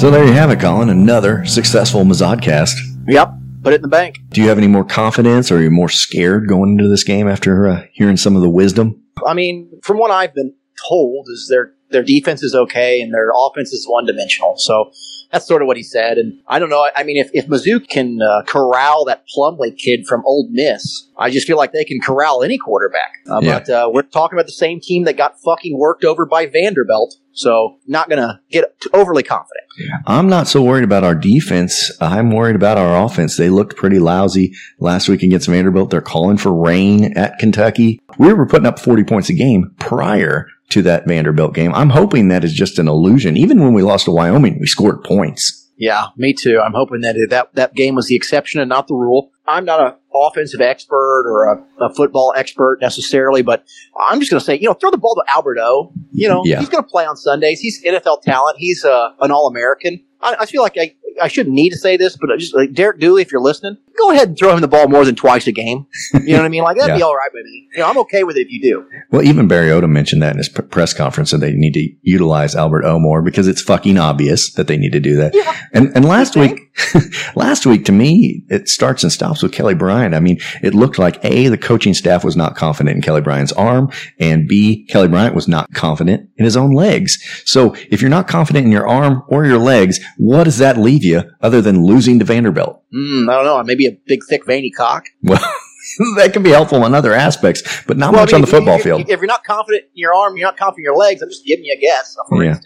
So 0.01 0.11
there 0.11 0.25
you 0.25 0.33
have 0.33 0.51
it, 0.51 0.61
Colin. 0.61 0.89
Another 0.89 1.45
successful 1.45 2.05
Mazodcast. 2.05 2.73
Yep. 3.07 3.35
put 3.63 3.75
it 3.75 3.77
in 3.77 3.83
the 3.83 3.89
bank. 3.89 4.19
Do 4.31 4.41
you 4.41 4.49
have 4.49 4.57
any 4.57 4.67
more 4.67 4.83
confidence 4.83 5.51
or 5.51 5.59
are 5.59 5.63
you 5.63 5.71
more 5.71 5.91
scared 5.91 6.49
going 6.49 6.71
into 6.71 6.89
this 6.89 7.05
game 7.05 7.29
after 7.29 7.69
uh, 7.69 7.85
hearing 7.93 8.17
some 8.17 8.35
of 8.35 8.41
the 8.41 8.49
wisdom? 8.49 8.99
I 9.27 9.35
mean, 9.35 9.71
from 9.83 9.99
what 9.99 10.11
I've 10.11 10.35
been 10.35 10.55
told, 10.89 11.27
is 11.29 11.49
their 11.51 11.75
their 11.91 12.03
defense 12.03 12.43
is 12.43 12.55
okay 12.55 13.03
and 13.03 13.13
their 13.13 13.29
offense 13.29 13.73
is 13.73 13.85
one 13.87 14.07
dimensional. 14.07 14.57
So 14.57 14.91
that's 15.33 15.47
sort 15.47 15.63
of 15.63 15.69
what 15.69 15.77
he 15.77 15.83
said. 15.83 16.19
And 16.19 16.41
I 16.49 16.59
don't 16.59 16.71
know. 16.71 16.89
I 16.97 17.03
mean, 17.05 17.17
if, 17.17 17.31
if 17.33 17.47
Mizzou 17.47 17.87
can 17.89 18.21
uh, 18.21 18.43
corral 18.47 19.05
that 19.07 19.25
Plumlee 19.35 19.77
kid 19.77 20.07
from 20.07 20.23
Ole 20.27 20.49
Miss, 20.51 21.09
I 21.17 21.31
just 21.31 21.47
feel 21.47 21.57
like 21.57 21.73
they 21.73 21.85
can 21.85 22.01
corral 22.01 22.43
any 22.43 22.59
quarterback. 22.59 23.13
Uh, 23.29 23.41
Yeah. 23.43 23.59
But 23.59 23.71
uh, 23.71 23.91
we're 23.93 24.03
talking 24.03 24.37
about 24.37 24.47
the 24.47 24.53
same 24.53 24.81
team 24.81 25.05
that 25.05 25.17
got 25.17 25.41
fucking 25.41 25.79
worked 25.79 26.05
over 26.05 26.27
by 26.27 26.47
Vanderbilt. 26.47 27.17
So 27.33 27.79
not 27.87 28.09
going 28.09 28.21
to 28.21 28.41
get 28.51 28.65
overly 28.93 29.23
confident. 29.23 29.65
I'm 30.07 30.29
not 30.29 30.49
so 30.49 30.63
worried 30.63 30.85
about 30.85 31.05
our 31.05 31.15
defense. 31.15 31.91
I'm 32.01 32.33
worried 32.33 32.57
about 32.57 32.77
our 32.77 33.05
offense. 33.05 33.37
They 33.37 33.49
looked 33.49 33.77
pretty 33.77 33.99
lousy 33.99 34.53
last 34.79 35.09
week 35.09 35.23
against 35.23 35.49
Vanderbilt. 35.49 35.91
They're 35.91 36.01
calling 36.01 36.37
for 36.37 36.53
rain 36.53 37.17
at 37.17 37.39
Kentucky. 37.39 38.01
We 38.19 38.33
were 38.33 38.47
putting 38.47 38.67
up 38.67 38.79
40 38.79 39.05
points 39.05 39.31
a 39.31 39.35
game 39.35 39.75
prior 39.79 40.49
to 40.71 40.83
that 40.83 41.07
Vanderbilt 41.07 41.55
game. 41.55 41.75
I'm 41.75 41.91
hoping 41.91 42.29
that 42.29 42.45
is 42.45 42.53
just 42.53 42.79
an 42.79 42.89
illusion. 42.89 43.37
Even 43.37 43.61
when 43.61 43.73
we 43.75 43.83
lost 43.83 44.05
to 44.07 44.11
Wyoming, 44.11 44.59
we 44.61 44.67
scored 44.67 45.03
points. 45.05 45.57
Yeah, 45.77 46.07
me 46.17 46.35
too. 46.35 46.61
I'm 46.61 46.75
hoping 46.75 47.01
that 47.03 47.17
that 47.31 47.55
that 47.55 47.75
game 47.75 47.95
was 47.95 48.07
the 48.09 48.15
exception 48.17 48.61
and 48.61 48.69
not 48.69 48.87
the 48.87 48.95
rule. 48.95 49.31
I'm 49.47 49.65
not 49.65 49.81
an 49.81 49.95
offensive 50.15 50.61
expert 50.61 51.25
or 51.27 51.45
a, 51.81 51.85
a 51.87 51.95
football 51.95 52.33
expert 52.37 52.79
necessarily, 52.81 53.43
but 53.43 53.65
I'm 53.99 54.21
just 54.21 54.31
going 54.31 54.39
to 54.41 54.45
say, 54.45 54.57
you 54.57 54.67
know, 54.69 54.75
throw 54.75 54.91
the 54.91 54.99
ball 54.99 55.15
to 55.17 55.25
Albert 55.35 55.59
O. 55.61 55.93
You 56.13 56.29
know, 56.29 56.43
Yeah. 56.45 56.61
he's 56.61 56.69
going 56.69 56.85
to 56.85 56.89
play 56.89 57.05
on 57.07 57.17
Sundays. 57.17 57.61
He's 57.61 57.83
NFL 57.85 58.23
talent. 58.23 58.57
He's 58.59 58.85
uh, 58.85 59.09
an 59.21 59.31
All 59.33 59.49
American. 59.49 60.05
I, 60.21 60.37
I 60.41 60.47
feel 60.47 60.63
like 60.63 60.77
I, 60.79 60.95
I 61.21 61.29
shouldn't 61.29 61.55
need 61.55 61.71
to 61.71 61.79
say 61.79 61.97
this, 61.97 62.17
but 62.21 62.31
I 62.31 62.37
just 62.37 62.55
like 62.55 62.73
Derek 62.75 63.01
Dooley, 63.01 63.23
if 63.23 63.33
you're 63.33 63.41
listening, 63.41 63.79
go 64.01 64.11
ahead 64.13 64.29
and 64.29 64.39
throw 64.39 64.55
him 64.55 64.61
the 64.61 64.69
ball 64.69 64.89
more 64.89 65.05
than 65.05 65.15
twice 65.15 65.47
a 65.47 65.53
game. 65.53 65.87
You 66.15 66.33
know 66.33 66.39
what 66.39 66.45
I 66.47 66.49
mean? 66.49 66.63
Like 66.63 66.77
that'd 66.77 66.97
be 66.97 67.03
all 67.03 67.15
right 67.15 67.31
with 67.33 67.45
me. 67.45 67.69
You 67.73 67.81
know, 67.81 67.89
I'm 67.89 67.99
okay 67.99 68.25
with 68.25 68.37
it 68.37 68.43
if 68.43 68.51
you 68.51 68.61
do. 68.63 68.89
Well, 69.11 69.23
even 69.23 69.49
Barry 69.49 69.69
Odom 69.69 69.91
mentioned 69.91 70.23
that 70.23 70.33
in 70.33 70.39
his 70.39 70.49
p- 70.49 70.63
press 70.63 70.93
conference 70.93 71.31
that 71.31 71.39
they 71.39 71.53
need 71.53 71.75
to 71.75 71.89
utilize 72.03 72.55
Albert 72.55 72.85
O 72.85 72.99
more 72.99 73.23
because 73.23 73.49
it's 73.49 73.63
fucking 73.63 73.99
obvious 73.99 74.53
that 74.55 74.67
they 74.67 74.77
need 74.77 74.93
to 74.93 75.01
do 75.01 75.17
that. 75.17 75.35
And 75.73 75.93
and 75.95 76.05
last 76.05 76.37
week, 76.37 76.77
last 77.37 77.67
week 77.67 77.85
to 77.87 77.93
me, 77.93 78.45
it 78.49 78.69
starts 78.69 79.03
and 79.03 79.13
stops 79.13 79.43
with 79.43 79.53
Kelly 79.53 79.75
Bryant. 79.75 80.15
I 80.15 80.21
mean, 80.21 80.39
it 80.63 80.75
looked 80.75 80.99
like 80.99 81.25
A, 81.25 81.49
the 81.49 81.59
coaching 81.59 81.95
staff 81.95 82.25
was 82.25 82.37
not 82.37 82.57
confident 82.57 82.97
in 82.97 83.03
Kelly 83.03 83.21
Bryant's 83.21 83.53
arm, 83.53 83.91
and 84.19 84.49
B, 84.49 84.87
Kelly 84.87 85.09
Bryant 85.09 85.35
was 85.35 85.49
not 85.49 85.73
confident 85.75 86.29
in 86.37 86.45
his 86.45 86.57
own 86.57 86.73
legs. 86.73 87.19
So 87.45 87.75
if 87.91 88.01
you're 88.01 88.11
not 88.11 88.29
confident 88.29 88.67
in 88.67 88.73
your 88.73 88.89
arm 88.89 89.23
or 89.29 89.45
your 89.45 89.59
legs, 89.59 90.01
what 90.17 90.45
does 90.45 90.59
that 90.59 90.79
leave 90.79 91.05
you 91.05 91.23
other 91.41 91.61
than 91.61 91.85
losing 91.85 92.19
to 92.19 92.25
Vanderbilt? 92.25 92.80
Mm, 92.95 93.31
I 93.31 93.35
don't 93.37 93.45
know. 93.45 93.63
Maybe 93.63 93.87
a 93.87 93.93
big, 94.07 94.21
thick, 94.29 94.45
veiny 94.47 94.71
cock. 94.71 95.07
Well, 95.23 95.41
that 96.17 96.33
can 96.33 96.43
be 96.43 96.51
helpful 96.51 96.85
in 96.85 96.95
other 96.95 97.15
aspects, 97.15 97.63
but 97.87 97.97
not 97.97 98.13
Well, 98.13 98.21
I 98.21 98.23
much 98.23 98.29
mean, 98.33 98.37
on 98.37 98.41
the 98.43 98.47
football 98.47 98.77
if, 98.77 98.83
field. 98.83 99.01
If 99.01 99.09
you're 99.09 99.27
not 99.27 99.45
confident 99.45 99.85
in 99.85 99.91
your 99.95 100.15
arm, 100.15 100.37
you're 100.37 100.47
not 100.47 100.57
confident 100.57 100.81
in 100.81 100.85
your 100.85 100.97
legs. 100.97 101.21
I'm 101.23 101.31
just 101.31 101.45
giving 101.45 101.65
you 101.65 101.75
a 101.77 101.81
guess. 101.81 102.17
Yeah. 102.33 102.61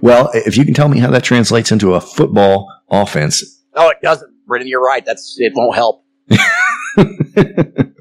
Well, 0.00 0.30
if 0.34 0.56
you 0.56 0.64
can 0.64 0.74
tell 0.74 0.88
me 0.88 0.98
how 0.98 1.10
that 1.10 1.22
translates 1.22 1.70
into 1.70 1.94
a 1.94 2.00
football 2.00 2.72
offense, 2.90 3.62
No, 3.76 3.90
it 3.90 3.98
doesn't. 4.02 4.32
Brendan, 4.46 4.68
you're 4.68 4.82
right. 4.82 5.04
That's 5.04 5.36
it. 5.38 5.52
Won't 5.54 5.76
help. 5.76 6.04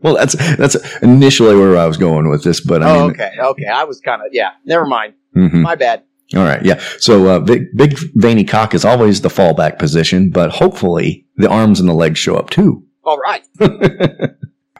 well, 0.01 0.15
that's 0.15 0.33
that's 0.57 0.75
initially 1.01 1.55
where 1.55 1.77
I 1.77 1.85
was 1.85 1.97
going 1.97 2.29
with 2.29 2.43
this. 2.43 2.59
But 2.59 2.83
I 2.83 2.89
oh, 2.95 3.01
mean, 3.01 3.11
okay, 3.11 3.31
okay. 3.39 3.67
I 3.67 3.83
was 3.83 3.99
kind 4.01 4.21
of 4.21 4.29
yeah. 4.31 4.51
Never 4.65 4.85
mind. 4.85 5.13
Mhm. 5.35 5.61
My 5.61 5.75
bad. 5.75 6.03
All 6.35 6.43
right, 6.43 6.63
yeah. 6.65 6.81
So 6.97 7.27
uh, 7.27 7.39
big, 7.39 7.75
big 7.75 7.97
veiny 8.15 8.43
cock 8.43 8.73
is 8.73 8.85
always 8.85 9.21
the 9.21 9.29
fallback 9.29 9.77
position, 9.77 10.29
but 10.31 10.51
hopefully 10.51 11.25
the 11.37 11.49
arms 11.49 11.79
and 11.79 11.87
the 11.87 11.93
legs 11.93 12.19
show 12.19 12.35
up 12.35 12.49
too. 12.49 12.83
All 13.03 13.17
right. 13.17 13.45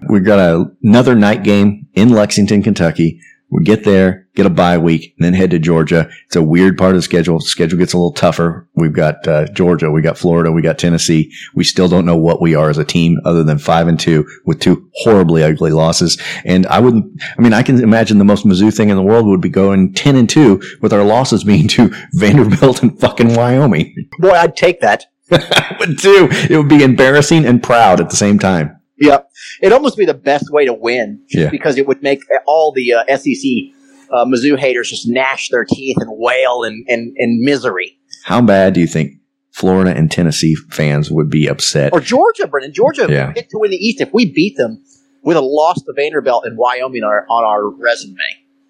We've 0.09 0.25
got 0.25 0.39
a, 0.39 0.65
another 0.81 1.15
night 1.15 1.43
game 1.43 1.87
in 1.93 2.09
Lexington, 2.09 2.63
Kentucky. 2.63 3.19
We 3.49 3.63
get 3.63 3.83
there, 3.83 4.22
get 4.35 4.45
a 4.45 4.49
bye 4.49 4.77
week, 4.77 5.13
and 5.17 5.25
then 5.25 5.33
head 5.33 5.51
to 5.51 5.59
Georgia. 5.59 6.09
It's 6.25 6.35
a 6.35 6.43
weird 6.43 6.77
part 6.77 6.91
of 6.91 6.97
the 6.97 7.01
schedule. 7.03 7.39
Schedule 7.39 7.77
gets 7.77 7.93
a 7.93 7.97
little 7.97 8.13
tougher. 8.13 8.67
We've 8.75 8.93
got 8.93 9.27
uh, 9.27 9.45
Georgia, 9.53 9.91
we 9.91 10.01
got 10.01 10.17
Florida, 10.17 10.51
we 10.51 10.61
got 10.61 10.79
Tennessee. 10.79 11.31
We 11.53 11.63
still 11.63 11.87
don't 11.87 12.05
know 12.05 12.17
what 12.17 12.41
we 12.41 12.55
are 12.55 12.69
as 12.69 12.77
a 12.77 12.85
team, 12.85 13.19
other 13.25 13.43
than 13.43 13.57
five 13.57 13.87
and 13.87 13.99
two 13.99 14.27
with 14.45 14.59
two 14.59 14.89
horribly 14.95 15.43
ugly 15.43 15.71
losses. 15.71 16.19
And 16.45 16.65
I 16.67 16.79
wouldn't. 16.79 17.21
I 17.37 17.41
mean, 17.41 17.53
I 17.53 17.63
can 17.63 17.81
imagine 17.81 18.17
the 18.17 18.25
most 18.25 18.45
Mizzou 18.45 18.75
thing 18.75 18.89
in 18.89 18.95
the 18.95 19.03
world 19.03 19.27
would 19.27 19.41
be 19.41 19.49
going 19.49 19.93
ten 19.93 20.15
and 20.15 20.29
two 20.29 20.61
with 20.81 20.93
our 20.93 21.03
losses 21.03 21.43
being 21.43 21.67
to 21.69 21.93
Vanderbilt 22.13 22.81
and 22.81 22.99
fucking 22.99 23.35
Wyoming. 23.35 24.09
Boy, 24.19 24.31
I'd 24.31 24.55
take 24.55 24.81
that. 24.81 25.05
I 25.31 25.75
would 25.79 25.99
too. 25.99 26.27
It 26.49 26.57
would 26.57 26.69
be 26.69 26.83
embarrassing 26.83 27.45
and 27.45 27.61
proud 27.61 27.99
at 27.99 28.09
the 28.09 28.15
same 28.15 28.39
time. 28.39 28.79
Yep. 28.97 29.29
It'd 29.61 29.73
almost 29.73 29.97
be 29.97 30.05
the 30.05 30.13
best 30.13 30.51
way 30.51 30.65
to 30.65 30.73
win. 30.73 31.23
Yeah. 31.29 31.49
Because 31.49 31.77
it 31.77 31.87
would 31.87 32.01
make 32.03 32.21
all 32.45 32.71
the 32.71 32.93
uh, 32.93 33.17
SEC 33.17 33.73
uh, 34.11 34.25
Mizzou 34.25 34.57
haters 34.57 34.89
just 34.89 35.07
gnash 35.07 35.49
their 35.49 35.65
teeth 35.65 35.97
and 35.99 36.09
wail 36.11 36.63
in, 36.63 36.83
in, 36.87 37.13
in 37.17 37.43
misery. 37.43 37.97
How 38.23 38.41
bad 38.41 38.73
do 38.73 38.79
you 38.79 38.87
think 38.87 39.13
Florida 39.51 39.91
and 39.95 40.09
Tennessee 40.11 40.55
fans 40.69 41.11
would 41.11 41.29
be 41.29 41.47
upset? 41.47 41.93
Or 41.93 41.99
Georgia, 41.99 42.47
Brendan. 42.47 42.73
Georgia 42.73 43.07
Yeah. 43.09 43.31
picked 43.31 43.51
to 43.51 43.59
win 43.59 43.71
the 43.71 43.77
East. 43.77 44.01
If 44.01 44.13
we 44.13 44.31
beat 44.31 44.55
them, 44.57 44.83
we'd 45.23 45.35
have 45.35 45.43
lost 45.43 45.85
to 45.85 45.93
Vanderbilt 45.95 46.45
and 46.45 46.57
Wyoming 46.57 47.03
on 47.03 47.09
our, 47.09 47.25
on 47.29 47.43
our 47.43 47.69
resume. 47.69 48.15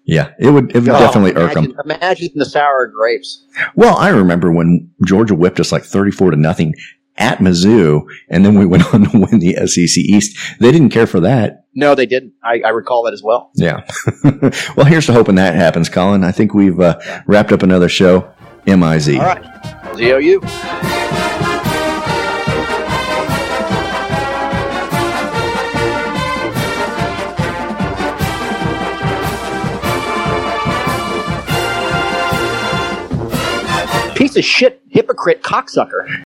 Yeah, 0.06 0.32
it 0.38 0.50
would, 0.50 0.70
it 0.76 0.80
would 0.80 0.88
Oh, 0.90 0.98
definitely 0.98 1.32
irk 1.34 1.54
them. 1.54 1.74
Imagine 1.82 2.28
the 2.34 2.44
sour 2.44 2.86
grapes. 2.94 3.46
Well, 3.74 3.96
I 3.96 4.10
remember 4.10 4.52
when 4.52 4.90
Georgia 5.06 5.34
whipped 5.34 5.58
us 5.60 5.72
like 5.72 5.82
34 5.84 6.32
to 6.32 6.36
nothing 6.36 6.74
at 7.16 7.38
Mizzou, 7.38 8.02
and 8.28 8.44
then 8.44 8.58
we 8.58 8.66
went 8.66 8.84
on 8.94 9.04
to 9.04 9.18
win 9.18 9.38
the 9.38 9.54
SEC 9.66 9.96
East. 9.96 10.36
They 10.60 10.70
didn't 10.72 10.90
care 10.90 11.06
for 11.06 11.20
that. 11.20 11.63
No, 11.74 11.94
they 11.94 12.06
didn't. 12.06 12.34
I, 12.42 12.60
I 12.64 12.68
recall 12.70 13.02
that 13.04 13.12
as 13.12 13.22
well. 13.22 13.50
Yeah. 13.54 13.84
well, 14.76 14.86
here's 14.86 15.06
to 15.06 15.12
hoping 15.12 15.34
that 15.36 15.54
happens, 15.54 15.88
Colin. 15.88 16.22
I 16.22 16.30
think 16.30 16.54
we've 16.54 16.78
uh, 16.78 16.98
wrapped 17.26 17.52
up 17.52 17.62
another 17.62 17.88
show. 17.88 18.32
MIZ. 18.66 19.18
All 19.18 19.24
right. 19.24 19.44
ZOU. 19.96 20.40
Piece 34.14 34.36
of 34.36 34.44
shit, 34.44 34.80
hypocrite, 34.88 35.42
cocksucker. 35.42 36.06